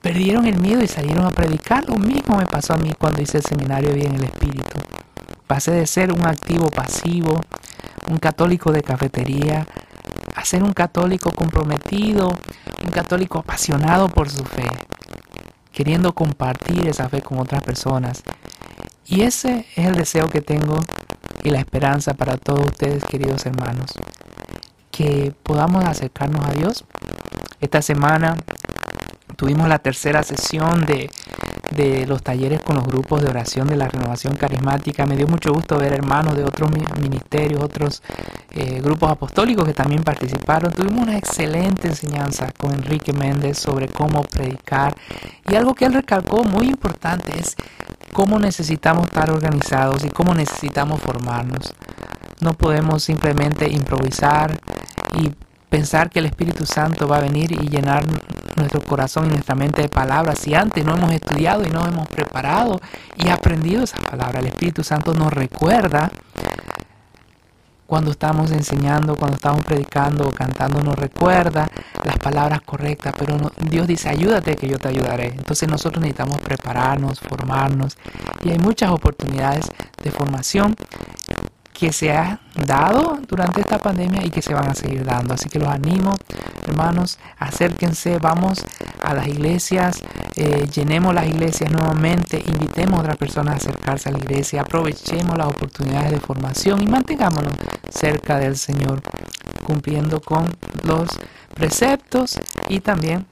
perdieron 0.00 0.46
el 0.46 0.60
miedo 0.60 0.82
y 0.82 0.88
salieron 0.88 1.26
a 1.26 1.30
predicar. 1.30 1.88
Lo 1.88 1.96
mismo 1.96 2.36
me 2.36 2.46
pasó 2.46 2.74
a 2.74 2.78
mí 2.78 2.92
cuando 2.96 3.22
hice 3.22 3.38
el 3.38 3.44
seminario 3.44 3.92
bien 3.92 4.14
el 4.14 4.24
Espíritu. 4.24 4.78
Pasé 5.46 5.72
de 5.72 5.86
ser 5.86 6.12
un 6.12 6.26
activo 6.26 6.68
pasivo, 6.68 7.40
un 8.08 8.18
católico 8.18 8.72
de 8.72 8.82
cafetería, 8.82 9.66
a 10.34 10.44
ser 10.44 10.62
un 10.62 10.72
católico 10.72 11.30
comprometido, 11.32 12.28
un 12.84 12.90
católico 12.90 13.38
apasionado 13.38 14.08
por 14.08 14.28
su 14.28 14.44
fe 14.44 14.66
queriendo 15.76 16.14
compartir 16.14 16.88
esa 16.88 17.10
fe 17.10 17.20
con 17.20 17.38
otras 17.38 17.62
personas. 17.62 18.22
Y 19.04 19.20
ese 19.20 19.66
es 19.76 19.86
el 19.86 19.94
deseo 19.94 20.26
que 20.30 20.40
tengo 20.40 20.78
y 21.44 21.50
la 21.50 21.58
esperanza 21.58 22.14
para 22.14 22.38
todos 22.38 22.64
ustedes, 22.64 23.04
queridos 23.04 23.44
hermanos, 23.44 23.92
que 24.90 25.34
podamos 25.42 25.84
acercarnos 25.84 26.48
a 26.48 26.54
Dios. 26.54 26.86
Esta 27.60 27.82
semana 27.82 28.38
tuvimos 29.36 29.68
la 29.68 29.78
tercera 29.78 30.22
sesión 30.22 30.84
de 30.86 31.10
de 31.70 32.06
los 32.06 32.22
talleres 32.22 32.60
con 32.62 32.76
los 32.76 32.86
grupos 32.86 33.22
de 33.22 33.28
oración 33.28 33.66
de 33.66 33.76
la 33.76 33.88
renovación 33.88 34.34
carismática. 34.34 35.06
Me 35.06 35.16
dio 35.16 35.26
mucho 35.26 35.52
gusto 35.52 35.78
ver 35.78 35.92
hermanos 35.92 36.36
de 36.36 36.44
otros 36.44 36.70
ministerios, 37.00 37.62
otros 37.62 38.02
eh, 38.52 38.80
grupos 38.82 39.10
apostólicos 39.10 39.64
que 39.64 39.72
también 39.72 40.02
participaron. 40.02 40.72
Tuvimos 40.72 41.02
una 41.02 41.16
excelente 41.16 41.88
enseñanza 41.88 42.52
con 42.56 42.72
Enrique 42.72 43.12
Méndez 43.12 43.58
sobre 43.58 43.88
cómo 43.88 44.22
predicar. 44.22 44.94
Y 45.48 45.54
algo 45.54 45.74
que 45.74 45.86
él 45.86 45.94
recalcó 45.94 46.44
muy 46.44 46.68
importante 46.68 47.38
es 47.38 47.56
cómo 48.12 48.38
necesitamos 48.38 49.06
estar 49.06 49.30
organizados 49.30 50.04
y 50.04 50.08
cómo 50.08 50.34
necesitamos 50.34 51.00
formarnos. 51.00 51.74
No 52.40 52.52
podemos 52.52 53.02
simplemente 53.02 53.68
improvisar 53.68 54.60
y 55.18 55.30
pensar 55.68 56.10
que 56.10 56.20
el 56.20 56.26
Espíritu 56.26 56.64
Santo 56.66 57.08
va 57.08 57.18
a 57.18 57.20
venir 57.20 57.52
y 57.52 57.68
llenar 57.68 58.04
nuestro 58.56 58.80
corazón 58.82 59.26
y 59.26 59.30
nuestra 59.30 59.54
mente 59.54 59.82
de 59.82 59.88
palabras. 59.88 60.38
Si 60.38 60.54
antes 60.54 60.84
no 60.84 60.94
hemos 60.96 61.12
estudiado 61.12 61.64
y 61.64 61.70
no 61.70 61.86
hemos 61.86 62.06
preparado 62.08 62.80
y 63.16 63.28
aprendido 63.28 63.84
esa 63.84 63.98
palabra, 63.98 64.40
el 64.40 64.46
Espíritu 64.46 64.82
Santo 64.82 65.12
nos 65.14 65.32
recuerda 65.32 66.10
cuando 67.86 68.10
estamos 68.10 68.50
enseñando, 68.50 69.14
cuando 69.14 69.36
estamos 69.36 69.64
predicando 69.64 70.26
o 70.26 70.32
cantando, 70.32 70.80
nos 70.80 70.96
recuerda 70.96 71.68
las 72.04 72.18
palabras 72.18 72.60
correctas, 72.62 73.14
pero 73.16 73.36
Dios 73.70 73.86
dice, 73.86 74.08
ayúdate 74.08 74.56
que 74.56 74.68
yo 74.68 74.78
te 74.78 74.88
ayudaré. 74.88 75.26
Entonces 75.26 75.68
nosotros 75.68 76.00
necesitamos 76.00 76.40
prepararnos, 76.40 77.20
formarnos 77.20 77.96
y 78.44 78.50
hay 78.50 78.58
muchas 78.58 78.90
oportunidades 78.90 79.66
de 80.02 80.10
formación 80.10 80.74
que 81.78 81.92
se 81.92 82.10
han 82.10 82.40
dado 82.54 83.18
durante 83.28 83.60
esta 83.60 83.78
pandemia 83.78 84.24
y 84.24 84.30
que 84.30 84.40
se 84.40 84.54
van 84.54 84.68
a 84.68 84.74
seguir 84.74 85.04
dando. 85.04 85.34
Así 85.34 85.48
que 85.48 85.58
los 85.58 85.68
animo, 85.68 86.14
hermanos, 86.66 87.18
acérquense, 87.38 88.18
vamos 88.18 88.64
a 89.02 89.14
las 89.14 89.28
iglesias, 89.28 89.98
eh, 90.36 90.66
llenemos 90.72 91.14
las 91.14 91.26
iglesias 91.26 91.70
nuevamente, 91.70 92.42
invitemos 92.46 92.98
a 92.98 93.02
otras 93.02 93.16
personas 93.18 93.54
a 93.54 93.56
acercarse 93.56 94.08
a 94.08 94.12
la 94.12 94.18
iglesia, 94.18 94.62
aprovechemos 94.62 95.36
las 95.36 95.48
oportunidades 95.48 96.12
de 96.12 96.20
formación 96.20 96.82
y 96.82 96.86
mantengámonos 96.86 97.52
cerca 97.90 98.38
del 98.38 98.56
Señor, 98.56 99.02
cumpliendo 99.64 100.20
con 100.20 100.46
los 100.84 101.08
preceptos 101.54 102.38
y 102.68 102.80
también, 102.80 103.26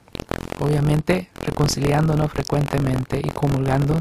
obviamente, 0.59 1.29
reconciliándonos 1.43 2.31
frecuentemente 2.31 3.19
y 3.23 3.29
comulgando 3.29 3.99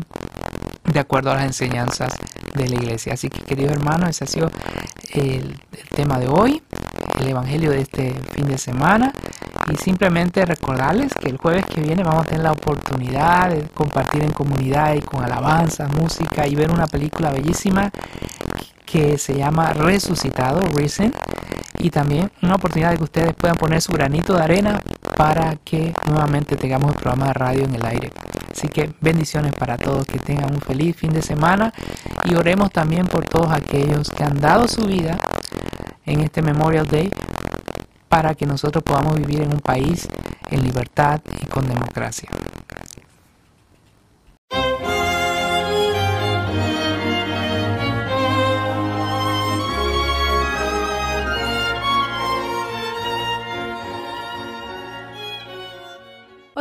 de 0.85 1.01
acuerdo 1.01 1.33
a 1.33 1.37
las 1.37 1.47
enseñanzas 1.47 2.13
de 2.55 2.69
la 2.69 2.75
iglesia. 2.77 3.15
Así 3.15 3.29
que 3.29 3.43
queridos 3.43 3.73
hermanos, 3.73 4.11
ese 4.11 4.25
ha 4.25 4.27
sido 4.27 4.51
el, 5.13 5.61
tema 5.95 6.19
de 6.19 6.29
hoy, 6.29 6.63
el 7.21 7.29
Evangelio 7.29 7.71
de 7.71 7.81
este 7.81 8.15
fin 8.33 8.47
de 8.47 8.59
semana. 8.59 9.13
Y 9.73 9.77
simplemente 9.77 10.45
recordarles 10.45 11.15
que 11.15 11.29
el 11.29 11.39
jueves 11.39 11.65
que 11.67 11.81
viene 11.81 12.03
vamos 12.03 12.23
a 12.23 12.29
tener 12.29 12.43
la 12.43 12.53
oportunidad 12.53 13.51
de 13.51 13.63
compartir 13.69 14.23
en 14.23 14.31
comunidad 14.31 14.95
y 14.95 15.01
con 15.01 15.25
alabanza, 15.25 15.89
música 15.89 16.47
y 16.47 16.55
ver 16.55 16.71
una 16.71 16.87
película 16.87 17.31
bellísima 17.31 17.91
que 18.85 19.19
se 19.19 19.35
llama 19.35 19.73
Resucitado, 19.73 20.61
Risen, 20.75 21.13
y 21.79 21.91
también 21.91 22.31
una 22.43 22.55
oportunidad 22.55 22.93
de 22.93 22.99
que 22.99 23.05
ustedes 23.05 23.35
puedan 23.35 23.57
poner 23.57 23.81
su 23.83 23.93
granito 23.93 24.35
de 24.35 24.43
arena 24.43 24.81
para 25.17 25.57
que 25.65 25.93
nuevamente 26.07 26.57
tengamos 26.57 26.93
el 26.93 27.01
programa 27.01 27.27
de 27.27 27.33
radio 27.35 27.65
en 27.65 27.75
el 27.75 27.85
aire. 27.85 28.11
Así 28.51 28.69
que 28.69 28.93
bendiciones 29.01 29.53
para 29.53 29.77
todos, 29.77 30.07
que 30.07 30.19
tengan 30.19 30.53
un 30.53 30.61
feliz 30.61 30.97
fin 30.97 31.13
de 31.13 31.23
semana 31.23 31.73
y 32.25 32.35
oremos 32.37 32.71
también 32.71 33.07
por 33.07 33.25
todos 33.27 33.53
aquellos 33.53 34.11
que 34.11 34.25
han 34.25 34.41
dado 34.41 34.69
su 34.69 34.83
vida 34.87 35.19
en 36.07 36.21
este 36.21 36.41
Memorial 36.43 36.87
Day 36.87 37.11
para 38.09 38.35
que 38.35 38.47
nosotros 38.47 38.85
podamos 38.85 39.17
vivir 39.17 39.43
en 39.43 39.53
un 39.53 39.61
país 39.61 40.09
en 40.51 40.63
libertad 40.63 41.21
y 41.43 41.47
con 41.47 41.67
democracia. 41.67 42.29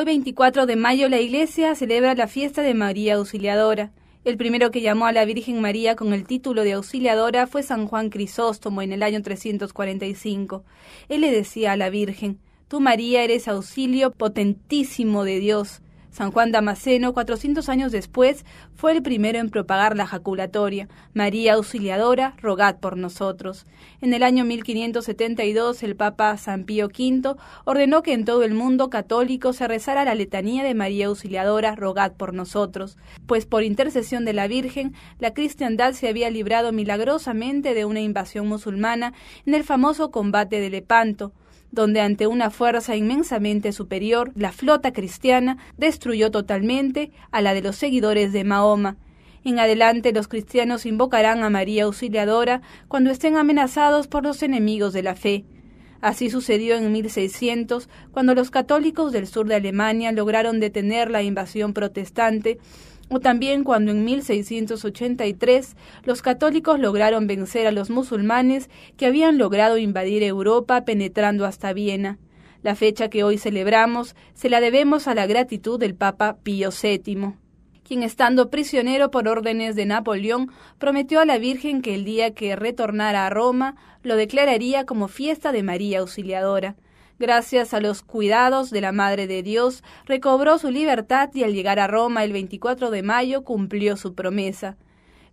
Hoy 0.03 0.07
24 0.07 0.65
de 0.65 0.75
mayo 0.75 1.07
la 1.07 1.21
Iglesia 1.21 1.75
celebra 1.75 2.13
la 2.13 2.27
fiesta 2.27 2.61
de 2.61 2.73
María 2.73 3.15
Auxiliadora. 3.15 3.93
El 4.25 4.35
primero 4.35 4.69
que 4.69 4.81
llamó 4.81 5.05
a 5.05 5.13
la 5.13 5.23
Virgen 5.23 5.61
María 5.61 5.95
con 5.95 6.11
el 6.11 6.25
título 6.25 6.63
de 6.63 6.73
Auxiliadora 6.73 7.47
fue 7.47 7.63
San 7.63 7.87
Juan 7.87 8.09
Crisóstomo 8.09 8.81
en 8.81 8.91
el 8.91 9.01
año 9.01 9.21
345. 9.21 10.65
Él 11.07 11.21
le 11.21 11.31
decía 11.31 11.71
a 11.71 11.77
la 11.77 11.89
Virgen, 11.89 12.37
Tú 12.67 12.81
María 12.81 13.23
eres 13.23 13.47
auxilio 13.47 14.11
potentísimo 14.11 15.23
de 15.23 15.39
Dios. 15.39 15.79
San 16.13 16.31
Juan 16.31 16.51
Damasceno, 16.51 17.11
400 17.11 17.67
años 17.69 17.91
después, 17.91 18.45
fue 18.75 18.91
el 18.91 19.01
primero 19.01 19.39
en 19.39 19.49
propagar 19.49 19.97
la 19.97 20.05
jaculatoria. 20.05 20.87
María 21.15 21.55
Auxiliadora, 21.55 22.35
rogad 22.39 22.77
por 22.77 22.97
nosotros. 22.97 23.65
En 23.99 24.13
el 24.13 24.21
año 24.21 24.45
1572, 24.45 25.81
el 25.81 25.95
Papa 25.95 26.37
San 26.37 26.65
Pío 26.65 26.85
V 26.85 27.33
ordenó 27.65 28.03
que 28.03 28.13
en 28.13 28.25
todo 28.25 28.43
el 28.43 28.53
mundo 28.53 28.91
católico 28.91 29.53
se 29.53 29.67
rezara 29.67 30.05
la 30.05 30.13
letanía 30.13 30.63
de 30.63 30.75
María 30.75 31.07
Auxiliadora, 31.07 31.75
rogad 31.75 32.11
por 32.13 32.35
nosotros, 32.35 32.95
pues 33.25 33.47
por 33.47 33.63
intercesión 33.63 34.23
de 34.23 34.33
la 34.33 34.47
Virgen, 34.47 34.93
la 35.17 35.33
cristiandad 35.33 35.93
se 35.93 36.09
había 36.09 36.29
librado 36.29 36.71
milagrosamente 36.71 37.73
de 37.73 37.85
una 37.85 38.01
invasión 38.01 38.47
musulmana 38.47 39.13
en 39.47 39.55
el 39.55 39.63
famoso 39.63 40.11
combate 40.11 40.59
de 40.59 40.69
Lepanto 40.69 41.33
donde 41.73 42.01
ante 42.01 42.27
una 42.27 42.51
fuerza 42.51 42.95
inmensamente 42.95 43.73
superior, 43.73 44.31
la 44.35 44.51
flota 44.51 44.93
cristiana 44.93 45.57
destruyó 45.75 46.29
totalmente 46.29 47.11
a 47.31 47.41
la 47.41 47.55
de 47.55 47.63
los 47.63 47.75
seguidores 47.75 48.31
de 48.31 48.43
Mahoma. 48.43 48.97
En 49.43 49.57
adelante 49.57 50.13
los 50.13 50.27
cristianos 50.27 50.85
invocarán 50.85 51.43
a 51.43 51.49
María 51.49 51.85
Auxiliadora 51.85 52.61
cuando 52.87 53.09
estén 53.09 53.35
amenazados 53.37 54.07
por 54.07 54.23
los 54.23 54.43
enemigos 54.43 54.93
de 54.93 55.01
la 55.01 55.15
fe. 55.15 55.45
Así 55.99 56.29
sucedió 56.29 56.75
en 56.75 56.91
1600, 56.91 57.89
cuando 58.11 58.35
los 58.35 58.51
católicos 58.51 59.11
del 59.11 59.25
sur 59.25 59.47
de 59.47 59.55
Alemania 59.55 60.11
lograron 60.11 60.59
detener 60.59 61.09
la 61.09 61.23
invasión 61.23 61.73
protestante 61.73 62.59
o 63.13 63.19
también 63.19 63.63
cuando 63.63 63.91
en 63.91 64.03
1683 64.03 65.75
los 66.03 66.21
católicos 66.21 66.79
lograron 66.79 67.27
vencer 67.27 67.67
a 67.67 67.71
los 67.71 67.89
musulmanes 67.89 68.69
que 68.97 69.05
habían 69.05 69.37
logrado 69.37 69.77
invadir 69.77 70.23
Europa 70.23 70.83
penetrando 70.83 71.45
hasta 71.45 71.73
Viena. 71.73 72.17
La 72.63 72.75
fecha 72.75 73.09
que 73.09 73.23
hoy 73.23 73.37
celebramos 73.37 74.15
se 74.33 74.49
la 74.49 74.61
debemos 74.61 75.07
a 75.07 75.13
la 75.13 75.27
gratitud 75.27 75.79
del 75.79 75.95
Papa 75.95 76.37
Pío 76.41 76.69
VII, 76.71 77.33
quien 77.83 78.01
estando 78.01 78.49
prisionero 78.49 79.11
por 79.11 79.27
órdenes 79.27 79.75
de 79.75 79.85
Napoleón 79.85 80.51
prometió 80.79 81.19
a 81.19 81.25
la 81.25 81.37
Virgen 81.37 81.81
que 81.81 81.93
el 81.93 82.05
día 82.05 82.33
que 82.33 82.55
retornara 82.55 83.27
a 83.27 83.29
Roma 83.29 83.75
lo 84.01 84.15
declararía 84.15 84.85
como 84.85 85.07
fiesta 85.07 85.51
de 85.51 85.61
María 85.61 85.99
Auxiliadora. 85.99 86.75
Gracias 87.19 87.75
a 87.75 87.79
los 87.79 88.01
cuidados 88.01 88.71
de 88.71 88.81
la 88.81 88.91
Madre 88.91 89.27
de 89.27 89.43
Dios, 89.43 89.83
recobró 90.05 90.57
su 90.57 90.71
libertad 90.71 91.29
y 91.33 91.43
al 91.43 91.53
llegar 91.53 91.79
a 91.79 91.85
Roma 91.85 92.23
el 92.23 92.33
24 92.33 92.89
de 92.89 93.03
mayo 93.03 93.43
cumplió 93.43 93.97
su 93.97 94.15
promesa. 94.15 94.77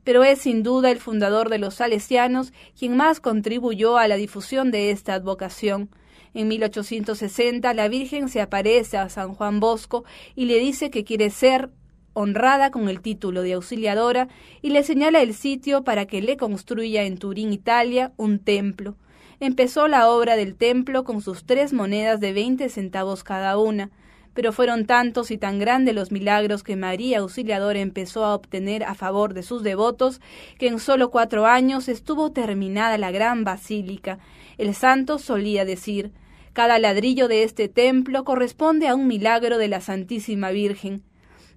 Pero 0.05 0.23
es 0.23 0.41
sin 0.41 0.63
duda 0.63 0.91
el 0.91 0.99
fundador 0.99 1.49
de 1.49 1.59
los 1.59 1.75
salesianos 1.75 2.53
quien 2.79 2.97
más 2.97 3.21
contribuyó 3.21 3.97
a 3.97 4.09
la 4.09 4.17
difusión 4.17 4.71
de 4.71 4.91
esta 4.91 5.15
advocación. 5.15 5.89
En 6.35 6.49
1860 6.49 7.73
la 7.73 7.89
Virgen 7.89 8.29
se 8.29 8.43
aparece 8.43 8.99
a 8.99 9.09
San 9.09 9.35
Juan 9.35 9.59
Bosco 9.59 10.05
y 10.37 10.45
le 10.45 10.59
dice 10.59 10.91
que 10.91 11.05
quiere 11.05 11.31
ser 11.31 11.71
honrada 12.13 12.71
con 12.71 12.91
el 12.91 13.01
título 13.01 13.41
de 13.41 13.55
auxiliadora 13.55 14.29
y 14.61 14.71
le 14.71 14.83
señala 14.83 15.23
el 15.23 15.33
sitio 15.33 15.83
para 15.83 16.05
que 16.07 16.21
le 16.21 16.37
construya 16.37 17.05
en 17.05 17.17
Turín, 17.17 17.55
Italia, 17.55 18.13
un 18.19 18.39
templo 18.39 18.97
empezó 19.41 19.89
la 19.89 20.09
obra 20.09 20.37
del 20.37 20.55
templo 20.55 21.05
con 21.05 21.23
sus 21.23 21.45
tres 21.45 21.73
monedas 21.73 22.21
de 22.21 22.33
veinte 22.33 22.69
centavos 22.69 23.25
cada 23.25 23.59
una, 23.59 23.91
pero 24.35 24.53
fueron 24.53 24.87
tantos 24.87 25.31
y 25.31 25.39
tan 25.39 25.59
grandes 25.59 25.95
los 25.95 26.13
milagros 26.13 26.63
que 26.63 26.77
María 26.77 27.19
Auxiliadora 27.19 27.81
empezó 27.81 28.25
a 28.25 28.35
obtener 28.35 28.85
a 28.85 28.95
favor 28.95 29.35
de 29.35 29.43
sus 29.43 29.63
devotos, 29.63 30.21
que 30.59 30.69
en 30.69 30.79
solo 30.79 31.11
cuatro 31.11 31.47
años 31.47 31.89
estuvo 31.89 32.31
terminada 32.31 32.97
la 32.99 33.11
gran 33.11 33.43
basílica. 33.43 34.19
El 34.59 34.75
santo 34.75 35.19
solía 35.19 35.65
decir 35.65 36.13
cada 36.53 36.81
ladrillo 36.81 37.29
de 37.29 37.45
este 37.45 37.69
templo 37.69 38.25
corresponde 38.25 38.89
a 38.89 38.95
un 38.95 39.07
milagro 39.07 39.57
de 39.57 39.69
la 39.69 39.81
Santísima 39.81 40.51
Virgen. 40.51 41.03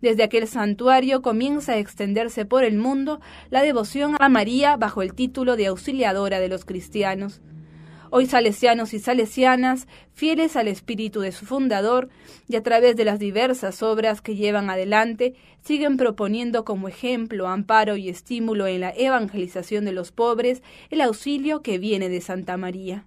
Desde 0.01 0.23
aquel 0.23 0.47
santuario 0.47 1.21
comienza 1.21 1.73
a 1.73 1.77
extenderse 1.77 2.45
por 2.45 2.63
el 2.63 2.77
mundo 2.77 3.19
la 3.49 3.63
devoción 3.63 4.15
a 4.19 4.29
María 4.29 4.77
bajo 4.77 5.01
el 5.01 5.13
título 5.15 5.55
de 5.55 5.67
auxiliadora 5.67 6.39
de 6.39 6.49
los 6.49 6.65
cristianos. 6.65 7.41
Hoy 8.15 8.27
salesianos 8.27 8.93
y 8.93 8.99
salesianas, 8.99 9.87
fieles 10.13 10.55
al 10.55 10.67
espíritu 10.67 11.21
de 11.21 11.31
su 11.31 11.47
fundador 11.47 12.09
y 12.47 12.57
a 12.57 12.61
través 12.61 12.95
de 12.95 13.05
las 13.05 13.17
diversas 13.17 13.81
obras 13.81 14.21
que 14.21 14.35
llevan 14.35 14.69
adelante, 14.69 15.33
siguen 15.63 15.97
proponiendo 15.97 16.63
como 16.63 16.87
ejemplo, 16.87 17.47
amparo 17.47 17.97
y 17.97 18.09
estímulo 18.09 18.67
en 18.67 18.81
la 18.81 18.91
evangelización 18.91 19.83
de 19.83 19.93
los 19.93 20.11
pobres 20.11 20.61
el 20.91 21.01
auxilio 21.01 21.63
que 21.63 21.79
viene 21.79 22.07
de 22.07 22.21
Santa 22.21 22.55
María. 22.55 23.03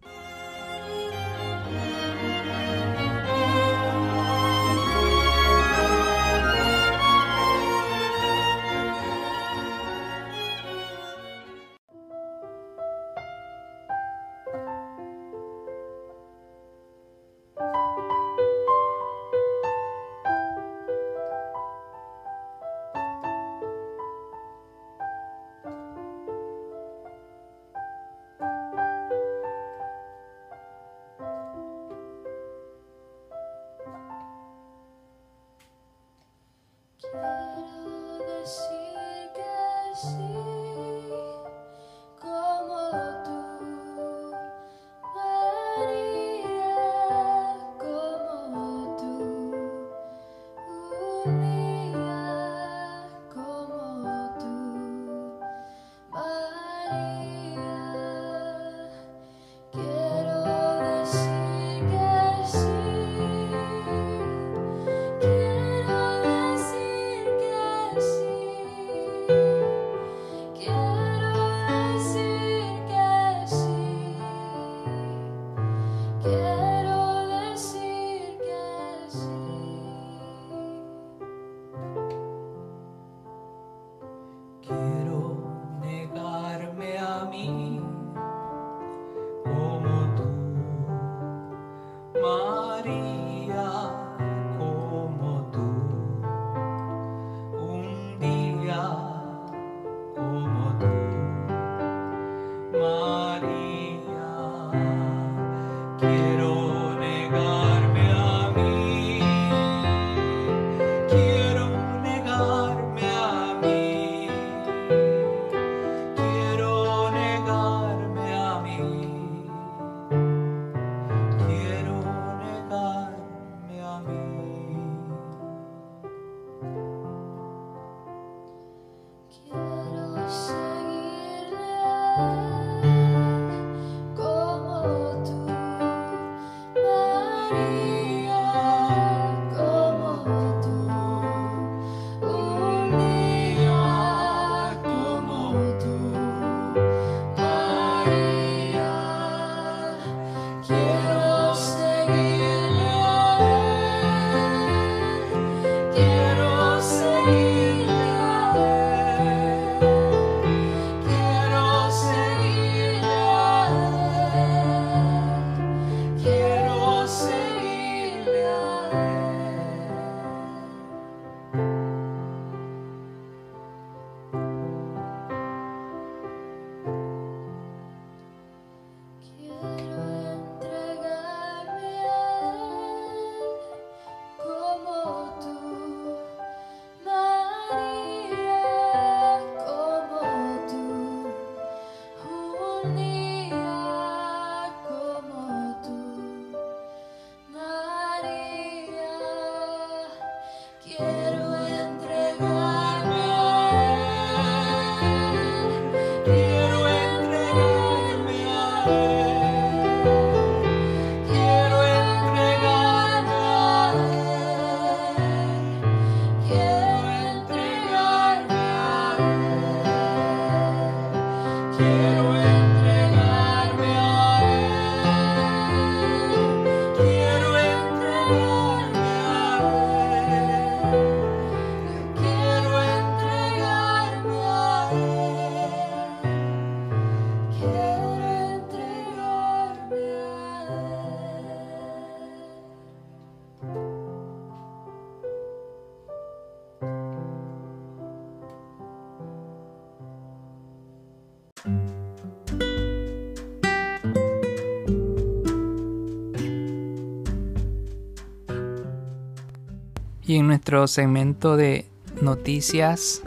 Y 260.27 260.37
en 260.37 260.49
nuestro 260.49 260.89
segmento 260.89 261.57
de 261.57 261.89
noticias 262.21 263.23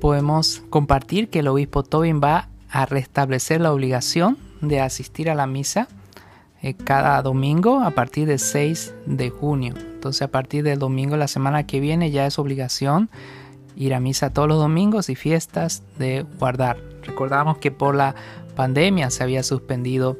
podemos 0.00 0.62
compartir 0.68 1.30
que 1.30 1.40
el 1.40 1.48
obispo 1.48 1.84
Tobin 1.84 2.20
va 2.22 2.48
a 2.70 2.86
restablecer 2.86 3.60
la 3.60 3.72
obligación 3.72 4.36
de 4.60 4.80
asistir 4.80 5.30
a 5.30 5.36
la 5.36 5.46
misa 5.46 5.86
eh, 6.60 6.74
cada 6.74 7.22
domingo 7.22 7.80
a 7.80 7.92
partir 7.92 8.26
del 8.26 8.40
6 8.40 8.94
de 9.06 9.30
junio. 9.30 9.74
Entonces 9.76 10.22
a 10.22 10.28
partir 10.28 10.64
del 10.64 10.80
domingo 10.80 11.16
la 11.16 11.28
semana 11.28 11.66
que 11.66 11.78
viene 11.78 12.10
ya 12.10 12.26
es 12.26 12.40
obligación 12.40 13.08
ir 13.76 13.94
a 13.94 14.00
misa 14.00 14.30
todos 14.30 14.48
los 14.48 14.58
domingos 14.58 15.08
y 15.08 15.14
fiestas 15.14 15.84
de 15.98 16.26
guardar. 16.40 16.82
Recordamos 17.04 17.58
que 17.58 17.70
por 17.70 17.94
la 17.94 18.16
pandemia 18.56 19.08
se 19.10 19.22
había 19.22 19.44
suspendido 19.44 20.18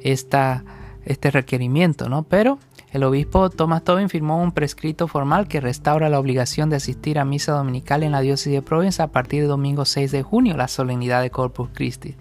esta, 0.00 0.64
este 1.04 1.32
requerimiento, 1.32 2.08
¿no? 2.08 2.22
Pero 2.22 2.60
el 2.92 3.04
obispo 3.04 3.50
Thomas 3.50 3.84
Tobin 3.84 4.08
firmó 4.08 4.42
un 4.42 4.50
prescrito 4.50 5.06
formal 5.06 5.46
que 5.46 5.60
restaura 5.60 6.08
la 6.08 6.18
obligación 6.18 6.70
de 6.70 6.76
asistir 6.76 7.20
a 7.20 7.24
misa 7.24 7.52
dominical 7.52 8.02
en 8.02 8.12
la 8.12 8.20
diócesis 8.20 8.52
de 8.52 8.62
Provenza 8.62 9.04
a 9.04 9.12
partir 9.12 9.42
del 9.42 9.48
domingo 9.48 9.84
6 9.84 10.10
de 10.10 10.22
junio, 10.24 10.56
la 10.56 10.66
solemnidad 10.66 11.22
de 11.22 11.30
Corpus 11.30 11.70
Christi. 11.72 12.16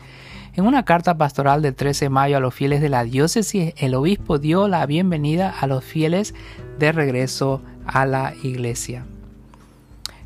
En 0.53 0.67
una 0.67 0.85
carta 0.85 1.17
pastoral 1.17 1.63
del 1.63 1.73
13 1.73 2.05
de 2.05 2.09
mayo 2.09 2.37
a 2.37 2.39
los 2.39 2.53
fieles 2.53 2.81
de 2.81 2.89
la 2.89 3.03
diócesis, 3.03 3.73
el 3.77 3.95
obispo 3.95 4.37
dio 4.37 4.67
la 4.67 4.85
bienvenida 4.85 5.49
a 5.49 5.65
los 5.65 5.83
fieles 5.83 6.35
de 6.77 6.91
regreso 6.91 7.61
a 7.87 8.05
la 8.05 8.33
iglesia. 8.43 9.05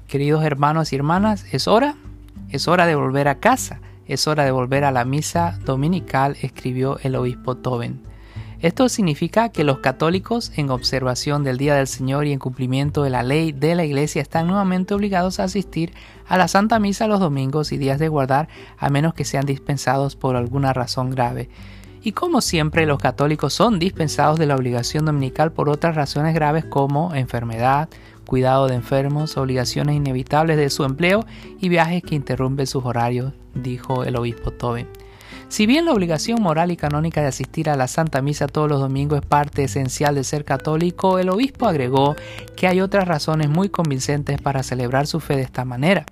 Queridos 0.07 0.43
hermanos 0.43 0.91
y 0.91 0.97
hermanas, 0.97 1.45
es 1.53 1.69
hora, 1.69 1.95
es 2.49 2.67
hora 2.67 2.85
de 2.85 2.95
volver 2.95 3.29
a 3.29 3.39
casa, 3.39 3.79
es 4.07 4.27
hora 4.27 4.43
de 4.43 4.51
volver 4.51 4.83
a 4.83 4.91
la 4.91 5.05
misa 5.05 5.57
dominical, 5.65 6.35
escribió 6.41 6.99
el 7.01 7.15
obispo 7.15 7.55
Tobin. 7.55 8.12
Esto 8.63 8.87
significa 8.87 9.49
que 9.49 9.65
los 9.65 9.79
católicos, 9.79 10.53
en 10.55 10.69
observación 10.69 11.43
del 11.43 11.57
Día 11.57 11.75
del 11.75 11.85
Señor 11.85 12.25
y 12.27 12.31
en 12.31 12.39
cumplimiento 12.39 13.03
de 13.03 13.09
la 13.09 13.21
ley 13.21 13.51
de 13.51 13.75
la 13.75 13.83
Iglesia, 13.83 14.21
están 14.21 14.47
nuevamente 14.47 14.93
obligados 14.93 15.41
a 15.41 15.43
asistir 15.43 15.91
a 16.29 16.37
la 16.37 16.47
Santa 16.47 16.79
Misa 16.79 17.07
los 17.07 17.19
domingos 17.19 17.73
y 17.73 17.77
días 17.77 17.99
de 17.99 18.07
guardar, 18.07 18.47
a 18.77 18.89
menos 18.89 19.15
que 19.15 19.25
sean 19.25 19.45
dispensados 19.45 20.15
por 20.15 20.37
alguna 20.37 20.71
razón 20.71 21.09
grave. 21.11 21.49
Y 22.03 22.13
como 22.13 22.39
siempre, 22.39 22.85
los 22.85 22.99
católicos 22.99 23.53
son 23.53 23.79
dispensados 23.79 24.39
de 24.39 24.45
la 24.45 24.55
obligación 24.55 25.03
dominical 25.03 25.51
por 25.51 25.67
otras 25.67 25.97
razones 25.97 26.33
graves 26.33 26.63
como 26.63 27.13
enfermedad, 27.15 27.89
cuidado 28.25 28.69
de 28.69 28.75
enfermos, 28.75 29.35
obligaciones 29.35 29.97
inevitables 29.97 30.55
de 30.55 30.69
su 30.69 30.85
empleo 30.85 31.25
y 31.59 31.67
viajes 31.67 32.01
que 32.01 32.15
interrumpen 32.15 32.65
sus 32.65 32.85
horarios, 32.85 33.33
dijo 33.55 34.05
el 34.05 34.15
obispo 34.15 34.51
Tobe. 34.51 34.87
Si 35.53 35.67
bien 35.67 35.85
la 35.85 35.91
obligación 35.91 36.41
moral 36.41 36.71
y 36.71 36.77
canónica 36.77 37.21
de 37.21 37.27
asistir 37.27 37.69
a 37.69 37.75
la 37.75 37.87
Santa 37.87 38.23
Misa 38.23 38.47
todos 38.47 38.67
los 38.67 38.79
domingos 38.79 39.19
es 39.19 39.25
parte 39.27 39.63
esencial 39.63 40.15
de 40.15 40.23
ser 40.23 40.45
católico, 40.45 41.19
el 41.19 41.29
obispo 41.29 41.67
agregó 41.67 42.15
que 42.55 42.65
hay 42.65 42.81
otras 42.81 43.07
razones 43.07 43.49
muy 43.49 43.69
convincentes 43.69 44.41
para 44.41 44.63
celebrar 44.63 45.05
su 45.05 45.19
fe 45.19 45.35
de 45.35 45.43
esta 45.43 45.63
manera. 45.63 46.07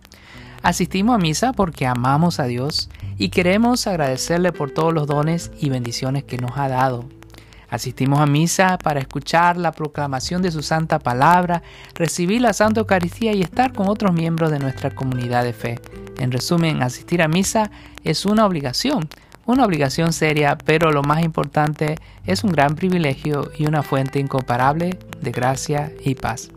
Asistimos 0.61 1.15
a 1.15 1.17
misa 1.17 1.53
porque 1.53 1.87
amamos 1.87 2.39
a 2.39 2.43
Dios 2.43 2.91
y 3.17 3.29
queremos 3.29 3.87
agradecerle 3.87 4.51
por 4.51 4.69
todos 4.69 4.93
los 4.93 5.07
dones 5.07 5.49
y 5.59 5.69
bendiciones 5.69 6.23
que 6.23 6.37
nos 6.37 6.55
ha 6.59 6.67
dado. 6.67 7.05
Asistimos 7.67 8.19
a 8.19 8.27
misa 8.27 8.77
para 8.77 8.99
escuchar 8.99 9.57
la 9.57 9.71
proclamación 9.71 10.43
de 10.43 10.51
su 10.51 10.61
santa 10.61 10.99
palabra, 10.99 11.63
recibir 11.95 12.41
la 12.41 12.53
Santa 12.53 12.81
Eucaristía 12.81 13.33
y 13.33 13.41
estar 13.41 13.73
con 13.73 13.89
otros 13.89 14.13
miembros 14.13 14.51
de 14.51 14.59
nuestra 14.59 14.91
comunidad 14.91 15.43
de 15.43 15.53
fe. 15.53 15.79
En 16.19 16.31
resumen, 16.31 16.83
asistir 16.83 17.23
a 17.23 17.27
misa 17.27 17.71
es 18.03 18.25
una 18.25 18.45
obligación, 18.45 19.09
una 19.51 19.65
obligación 19.65 20.13
seria, 20.13 20.57
pero 20.57 20.91
lo 20.91 21.03
más 21.03 21.23
importante 21.23 21.95
es 22.25 22.43
un 22.43 22.51
gran 22.51 22.75
privilegio 22.75 23.51
y 23.57 23.67
una 23.67 23.83
fuente 23.83 24.19
incomparable 24.19 24.97
de 25.21 25.31
gracia 25.31 25.91
y 26.03 26.15
paz. 26.15 26.49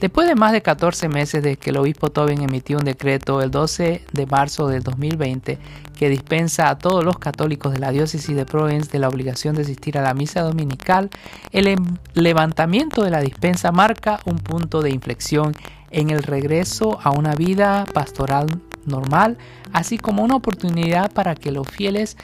Después 0.00 0.28
de 0.28 0.34
más 0.34 0.52
de 0.52 0.60
14 0.60 1.08
meses 1.08 1.42
de 1.42 1.56
que 1.56 1.70
el 1.70 1.78
obispo 1.78 2.10
Tobin 2.10 2.42
emitió 2.42 2.78
un 2.78 2.84
decreto 2.84 3.40
el 3.40 3.50
12 3.50 4.02
de 4.12 4.26
marzo 4.26 4.68
del 4.68 4.82
2020 4.82 5.58
que 5.96 6.08
dispensa 6.08 6.68
a 6.68 6.76
todos 6.76 7.04
los 7.04 7.18
católicos 7.18 7.72
de 7.72 7.78
la 7.78 7.90
diócesis 7.90 8.36
de 8.36 8.44
Provence 8.44 8.90
de 8.90 8.98
la 8.98 9.08
obligación 9.08 9.54
de 9.54 9.62
asistir 9.62 9.96
a 9.96 10.02
la 10.02 10.12
misa 10.12 10.42
dominical, 10.42 11.08
el 11.52 11.68
em-, 11.68 11.96
levantamiento 12.12 13.02
de 13.02 13.12
la 13.12 13.20
dispensa 13.20 13.72
marca 13.72 14.20
un 14.26 14.36
punto 14.36 14.82
de 14.82 14.90
inflexión 14.90 15.54
en 15.90 16.10
el 16.10 16.22
regreso 16.22 16.98
a 17.02 17.10
una 17.10 17.34
vida 17.34 17.84
pastoral 17.94 18.60
normal, 18.86 19.38
así 19.72 19.98
como 19.98 20.22
una 20.22 20.36
oportunidad 20.36 21.12
para 21.12 21.34
que 21.34 21.52
los 21.52 21.68
fieles 21.68 22.16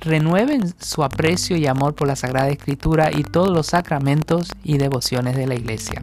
renueven 0.00 0.74
su 0.80 1.02
aprecio 1.02 1.56
y 1.56 1.66
amor 1.66 1.94
por 1.94 2.08
la 2.08 2.16
Sagrada 2.16 2.48
Escritura 2.48 3.10
y 3.12 3.22
todos 3.22 3.50
los 3.50 3.66
sacramentos 3.66 4.50
y 4.62 4.78
devociones 4.78 5.36
de 5.36 5.46
la 5.46 5.54
Iglesia. 5.54 6.02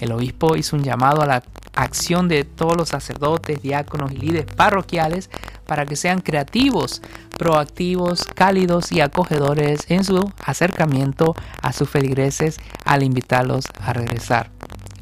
El 0.00 0.12
obispo 0.12 0.56
hizo 0.56 0.76
un 0.76 0.82
llamado 0.82 1.22
a 1.22 1.26
la 1.26 1.42
acción 1.74 2.28
de 2.28 2.44
todos 2.44 2.76
los 2.76 2.88
sacerdotes, 2.88 3.62
diáconos 3.62 4.12
y 4.12 4.16
líderes 4.16 4.46
parroquiales 4.46 5.30
para 5.66 5.84
que 5.84 5.96
sean 5.96 6.20
creativos, 6.20 7.02
proactivos, 7.38 8.24
cálidos 8.24 8.92
y 8.92 9.00
acogedores 9.00 9.80
en 9.88 10.04
su 10.04 10.32
acercamiento 10.44 11.34
a 11.62 11.72
sus 11.72 11.88
feligreses 11.88 12.58
al 12.84 13.02
invitarlos 13.02 13.66
a 13.80 13.92
regresar. 13.92 14.50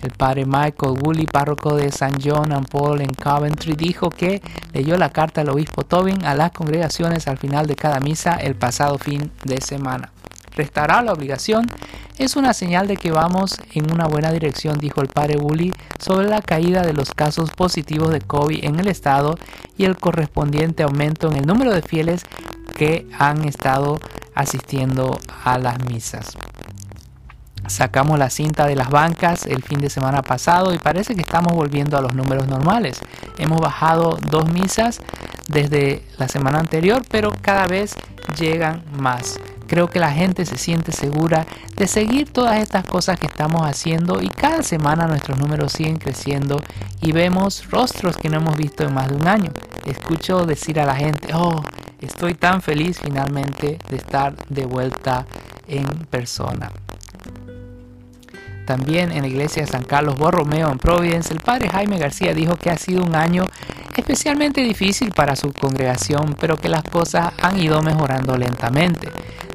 El 0.04 0.10
padre 0.10 0.44
Michael 0.44 0.98
Woolley, 1.02 1.24
párroco 1.24 1.76
de 1.76 1.86
St. 1.86 2.18
John 2.22 2.52
and 2.52 2.68
Paul 2.68 3.00
en 3.00 3.14
Coventry, 3.14 3.72
dijo 3.72 4.10
que 4.10 4.42
leyó 4.74 4.98
la 4.98 5.08
carta 5.08 5.40
del 5.40 5.48
obispo 5.48 5.82
Tobin 5.82 6.26
a 6.26 6.34
las 6.34 6.52
congregaciones 6.52 7.26
al 7.26 7.38
final 7.38 7.66
de 7.66 7.74
cada 7.74 8.00
misa 8.00 8.34
el 8.34 8.54
pasado 8.54 8.98
fin 8.98 9.32
de 9.44 9.62
semana. 9.62 10.12
Restaurar 10.54 11.04
la 11.04 11.14
obligación 11.14 11.66
es 12.18 12.36
una 12.36 12.52
señal 12.52 12.86
de 12.86 12.98
que 12.98 13.12
vamos 13.12 13.58
en 13.72 13.90
una 13.90 14.06
buena 14.06 14.30
dirección, 14.30 14.76
dijo 14.78 15.00
el 15.00 15.08
padre 15.08 15.38
Woolley 15.38 15.72
sobre 15.98 16.28
la 16.28 16.42
caída 16.42 16.82
de 16.82 16.92
los 16.92 17.10
casos 17.12 17.50
positivos 17.52 18.10
de 18.10 18.20
COVID 18.20 18.62
en 18.62 18.78
el 18.80 18.88
estado 18.88 19.38
y 19.78 19.86
el 19.86 19.96
correspondiente 19.96 20.82
aumento 20.82 21.28
en 21.28 21.38
el 21.38 21.46
número 21.46 21.72
de 21.72 21.80
fieles 21.80 22.26
que 22.76 23.06
han 23.18 23.48
estado 23.48 23.98
asistiendo 24.34 25.18
a 25.44 25.56
las 25.56 25.82
misas. 25.86 26.36
Sacamos 27.66 28.18
la 28.18 28.31
cinta 28.31 28.66
de 28.66 28.77
las 28.77 28.90
bancas 28.90 29.46
el 29.46 29.62
fin 29.62 29.79
de 29.79 29.88
semana 29.88 30.22
pasado 30.22 30.74
y 30.74 30.79
parece 30.79 31.14
que 31.14 31.22
estamos 31.22 31.55
volviendo 31.55 31.96
a 31.96 32.03
los 32.03 32.14
números 32.14 32.46
normales. 32.46 33.00
Hemos 33.38 33.61
bajado 33.61 34.18
dos 34.31 34.50
misas 34.53 35.00
desde 35.48 36.03
la 36.18 36.29
semana 36.29 36.59
anterior, 36.59 37.03
pero 37.11 37.33
cada 37.40 37.66
vez 37.66 37.94
llegan 38.38 38.83
más. 38.98 39.38
Creo 39.66 39.88
que 39.88 39.98
la 39.98 40.12
gente 40.12 40.44
se 40.44 40.59
siente 40.59 40.92
segura 40.92 41.46
de 41.77 41.87
seguir 41.87 42.31
todas 42.31 42.61
estas 42.61 42.85
cosas 42.85 43.18
que 43.18 43.27
estamos 43.27 43.62
haciendo 43.62 44.20
y 44.20 44.29
cada 44.29 44.62
semana 44.62 45.07
nuestros 45.07 45.38
números 45.38 45.72
siguen 45.72 45.96
creciendo 45.96 46.61
y 47.00 47.12
vemos 47.12 47.68
rostros 47.70 48.16
que 48.18 48.29
no 48.29 48.37
hemos 48.38 48.57
visto 48.57 48.85
en 48.85 48.92
más 48.92 49.09
de 49.09 49.16
un 49.16 49.27
año. 49.27 49.53
Escucho 49.87 50.44
decir 50.44 50.79
a 50.81 50.85
la 50.85 50.94
gente, 50.94 51.29
oh, 51.35 51.62
estoy 52.00 52.35
tan 52.35 52.61
feliz 52.61 53.00
finalmente 53.03 53.79
de 53.88 53.96
estar 53.96 54.37
de 54.48 54.66
vuelta 54.66 55.27
en 55.66 55.87
persona. 56.11 56.70
También 58.66 59.12
en 59.12 59.22
la 59.22 59.29
iglesia 59.29 59.62
de 59.62 59.70
San 59.70 59.83
Carlos 59.83 60.16
Borromeo 60.16 60.70
en 60.70 60.79
Providence, 60.79 61.33
el 61.33 61.40
padre 61.40 61.68
Jaime 61.68 61.98
García 61.98 62.33
dijo 62.33 62.57
que 62.57 62.70
ha 62.70 62.79
sido 62.79 63.03
un 63.03 63.14
año 63.14 63.44
especialmente 63.96 64.62
difícil 64.62 65.12
para 65.12 65.37
su 65.37 65.53
congregación, 65.53 66.35
pero 66.40 66.57
que 66.57 66.68
las 66.68 66.83
cosas 66.83 67.33
han 67.42 67.59
ido 67.61 67.83
mejorando 67.83 68.37
lentamente. 68.37 69.09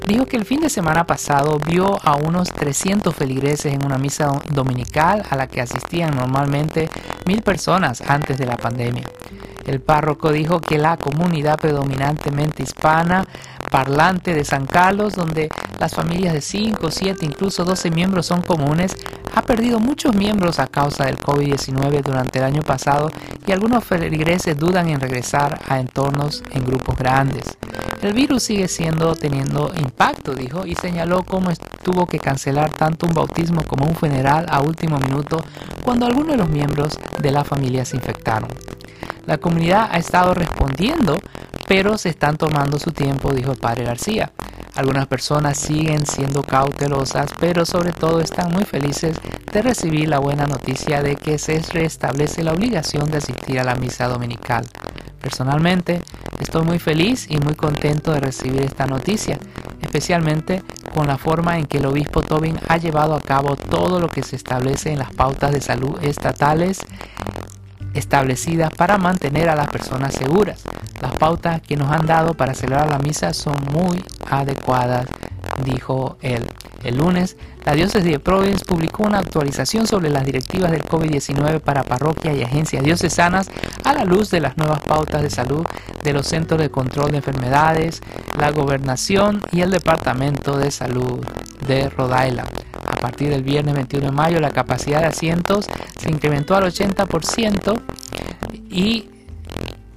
Dijo 0.08 0.26
que 0.26 0.38
el 0.38 0.46
fin 0.46 0.62
de 0.62 0.70
semana 0.70 1.06
pasado 1.06 1.60
vio 1.60 2.00
a 2.04 2.16
unos 2.16 2.50
300 2.50 3.14
feligreses 3.14 3.74
en 3.74 3.86
una 3.86 3.98
misa 3.98 4.32
dominical 4.52 5.24
a 5.30 5.36
la 5.36 5.48
que 5.48 5.62
asistían 5.62 6.16
normalmente 6.16 6.90
mil 7.26 7.42
personas 7.42 8.02
antes 8.08 8.38
de 8.38 8.46
la 8.46 8.58
pandemia. 8.58 9.04
El 9.66 9.82
párroco 9.82 10.32
dijo 10.32 10.62
que 10.62 10.80
la 10.80 10.98
comunidad 10.98 11.60
predominantemente 11.60 12.64
hispana 12.64 13.26
parlante 13.70 14.34
de 14.34 14.44
San 14.44 14.66
Carlos, 14.66 15.16
donde 15.16 15.50
las 15.80 15.94
familias 15.94 16.34
de 16.34 16.42
5, 16.42 16.92
7, 16.92 17.26
incluso 17.26 17.64
12 17.64 17.92
miembros 17.92 18.26
son 18.26 18.42
comunes, 18.42 18.96
ha 19.34 19.42
perdido 19.42 19.80
muchos 19.80 20.16
miembros 20.16 20.60
a 20.60 20.68
causa 20.68 21.06
del 21.06 21.18
COVID-19 21.18 22.02
durante 22.04 22.40
el 22.40 22.46
año 22.46 22.62
pasado 22.62 23.10
y 23.48 23.52
algunos 23.52 23.84
feligreses 23.84 24.58
dudan 24.58 24.90
en 24.90 25.00
regresar 25.00 25.62
a 25.68 25.80
entornos 25.80 26.44
en 26.52 26.66
grupos 26.66 26.98
grandes. 26.98 27.44
El 28.02 28.14
virus 28.14 28.44
sigue 28.44 28.68
siendo 28.68 29.16
teniendo 29.16 29.72
impacto, 29.78 30.34
dijo, 30.34 30.66
y 30.66 30.76
señaló 30.76 31.24
cómo 31.24 31.50
tuvo 31.84 32.06
que 32.06 32.20
cancelar 32.20 32.72
tanto 32.72 33.06
un 33.06 33.14
bautismo 33.14 33.62
como 33.64 33.86
un 33.86 33.96
funeral 33.96 34.46
a 34.50 34.62
último 34.62 34.98
minuto 35.00 35.44
cuando 35.84 36.06
algunos 36.06 36.32
de 36.32 36.38
los 36.38 36.50
miembros 36.50 36.98
de 37.22 37.32
la 37.32 37.44
familia 37.44 37.86
se 37.86 37.98
infectaron. 37.98 38.50
La 39.26 39.38
comunidad 39.38 39.90
ha 39.92 39.98
estado 39.98 40.34
respondiendo 40.34 41.18
pero 41.70 42.00
se 42.00 42.10
están 42.10 42.36
tomando 42.36 42.80
su 42.80 42.92
tiempo, 42.92 43.32
dijo 43.32 43.52
el 43.52 43.60
padre 43.60 43.86
García. 43.86 44.32
Algunas 44.74 45.06
personas 45.06 45.56
siguen 45.56 46.04
siendo 46.08 46.42
cautelosas, 46.42 47.30
pero 47.40 47.64
sobre 47.64 47.92
todo 47.92 48.22
están 48.22 48.52
muy 48.52 48.64
felices 48.64 49.16
de 49.54 49.62
recibir 49.62 50.10
la 50.10 50.18
buena 50.18 50.48
noticia 50.48 51.04
de 51.04 51.16
que 51.16 51.38
se 51.38 51.62
restablece 51.72 52.44
la 52.44 52.54
obligación 52.54 53.12
de 53.12 53.20
asistir 53.20 53.60
a 53.60 53.64
la 53.64 53.76
misa 53.76 54.08
dominical. 54.08 54.66
Personalmente 55.22 56.02
estoy 56.40 56.64
muy 56.64 56.80
feliz 56.80 57.28
y 57.30 57.38
muy 57.38 57.54
contento 57.54 58.14
de 58.14 58.22
recibir 58.22 58.64
esta 58.64 58.88
noticia, 58.88 59.38
especialmente 59.80 60.64
con 60.96 61.06
la 61.06 61.20
forma 61.20 61.60
en 61.60 61.68
que 61.68 61.78
el 61.78 61.86
obispo 61.86 62.24
Tobin 62.24 62.58
ha 62.68 62.78
llevado 62.78 63.14
a 63.14 63.22
cabo 63.22 63.56
todo 63.56 64.00
lo 64.00 64.08
que 64.08 64.24
se 64.24 64.38
establece 64.38 64.92
en 64.92 64.98
las 64.98 65.14
pautas 65.14 65.52
de 65.52 65.62
salud 65.62 66.04
estatales 66.04 66.80
establecidas 67.94 68.72
para 68.74 68.98
mantener 68.98 69.50
a 69.50 69.56
las 69.56 69.68
personas 69.68 70.14
seguras. 70.14 70.64
Las 71.02 71.14
pautas 71.14 71.62
que 71.62 71.78
nos 71.78 71.92
han 71.92 72.06
dado 72.06 72.34
para 72.34 72.54
celebrar 72.54 72.90
la 72.90 73.00
misa 73.00 73.34
son 73.34 73.56
muy 73.72 74.04
adecuadas, 74.30 75.08
dijo 75.64 76.18
él. 76.22 76.46
El 76.84 76.98
lunes, 76.98 77.36
la 77.66 77.74
diócesis 77.74 78.10
de 78.10 78.20
Providence 78.20 78.64
publicó 78.66 79.04
una 79.04 79.20
actualización 79.20 79.86
sobre 79.86 80.10
las 80.10 80.26
directivas 80.26 80.72
del 80.72 80.84
COVID-19 80.84 81.60
para 81.60 81.84
parroquias 81.84 82.36
y 82.38 82.44
agencias 82.44 82.84
diocesanas 82.84 83.50
a 83.84 83.94
la 83.94 84.06
luz 84.06 84.30
de 84.32 84.40
las 84.40 84.58
nuevas 84.58 84.80
pautas 84.82 85.22
de 85.22 85.30
salud 85.30 85.66
de 86.04 86.14
los 86.14 86.28
Centros 86.28 86.62
de 86.62 86.70
Control 86.70 87.12
de 87.12 87.18
Enfermedades, 87.18 88.02
la 88.38 88.52
Gobernación 88.52 89.42
y 89.52 89.62
el 89.62 89.72
Departamento 89.72 90.58
de 90.58 90.72
Salud 90.72 91.20
de 91.68 91.90
Rhode 91.90 92.30
Island. 92.30 92.50
A 92.86 93.02
partir 93.02 93.30
del 93.30 93.44
viernes 93.44 93.76
21 93.76 94.08
de 94.08 94.12
mayo, 94.12 94.40
la 94.40 94.52
capacidad 94.52 95.02
de 95.02 95.08
asientos 95.08 95.68
se 95.98 96.10
incrementó 96.10 96.56
al 96.56 96.64
80% 96.64 97.82
y 98.70 99.10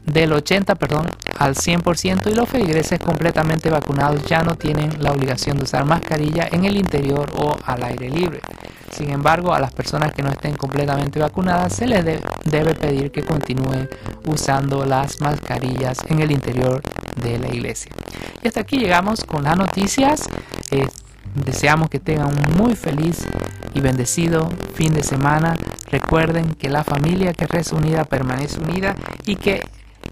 del 0.04 0.32
80, 0.32 0.74
perdón, 0.74 1.06
al 1.38 1.54
100% 1.54 2.30
y 2.30 2.34
los 2.34 2.48
feligreses 2.48 2.98
completamente 2.98 3.70
vacunados 3.70 4.24
ya 4.24 4.42
no 4.42 4.56
tienen 4.56 5.02
la 5.02 5.12
obligación 5.12 5.56
de 5.56 5.64
usar 5.64 5.84
mascarilla 5.84 6.48
en 6.50 6.64
el 6.64 6.76
interior 6.76 7.30
o 7.36 7.56
al 7.64 7.82
aire 7.84 8.10
libre. 8.10 8.40
Sin 8.90 9.10
embargo, 9.10 9.54
a 9.54 9.60
las 9.60 9.72
personas 9.72 10.12
que 10.12 10.22
no 10.22 10.30
estén 10.30 10.54
completamente 10.54 11.18
vacunadas 11.18 11.74
se 11.74 11.86
les 11.86 12.04
debe 12.44 12.74
pedir 12.74 13.10
que 13.10 13.22
continúen 13.22 13.88
usando 14.26 14.84
las 14.84 15.20
mascarillas 15.20 15.98
en 16.08 16.20
el 16.20 16.30
interior 16.30 16.82
de 17.16 17.38
la 17.38 17.48
iglesia. 17.48 17.92
Y 18.42 18.48
hasta 18.48 18.60
aquí 18.60 18.76
llegamos 18.76 19.24
con 19.24 19.44
las 19.44 19.56
noticias. 19.56 20.28
Eh, 20.70 20.86
deseamos 21.34 21.88
que 21.88 22.00
tengan 22.00 22.26
un 22.26 22.56
muy 22.56 22.74
feliz 22.74 23.26
y 23.72 23.80
bendecido 23.80 24.50
fin 24.74 24.92
de 24.92 25.02
semana. 25.02 25.54
Recuerden 25.90 26.54
que 26.54 26.68
la 26.68 26.84
familia 26.84 27.32
que 27.32 27.46
reza 27.46 27.76
unida 27.76 28.04
permanece 28.04 28.60
unida 28.60 28.94
y 29.26 29.36
que 29.36 29.62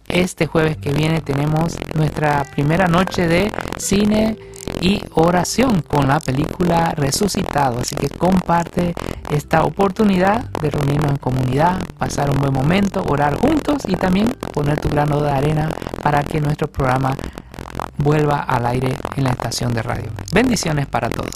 este 0.08 0.46
jueves 0.46 0.76
que 0.76 0.92
viene 0.92 1.20
tenemos 1.20 1.76
nuestra 1.94 2.44
primera 2.44 2.86
noche 2.86 3.28
de 3.28 3.52
cine 3.76 4.36
y 4.80 5.02
oración 5.14 5.82
con 5.82 6.08
la 6.08 6.20
película 6.20 6.92
Resucitado. 6.96 7.80
Así 7.80 7.96
que 7.96 8.08
comparte 8.08 8.94
esta 9.30 9.62
oportunidad 9.62 10.44
de 10.60 10.70
reunirnos 10.70 11.12
en 11.12 11.16
comunidad, 11.18 11.80
pasar 11.98 12.30
un 12.30 12.38
buen 12.38 12.52
momento, 12.52 13.04
orar 13.08 13.36
juntos 13.36 13.82
y 13.86 13.94
también 13.94 14.28
poner 14.52 14.80
tu 14.80 14.88
grano 14.88 15.20
de 15.20 15.30
arena 15.30 15.70
para 16.02 16.22
que 16.22 16.40
nuestro 16.40 16.66
programa 16.68 17.14
vuelva 17.98 18.40
al 18.40 18.66
aire 18.66 18.96
en 19.16 19.24
la 19.24 19.30
estación 19.30 19.72
de 19.72 19.82
radio. 19.82 20.10
Bendiciones 20.32 20.86
para 20.86 21.08
todos. 21.08 21.34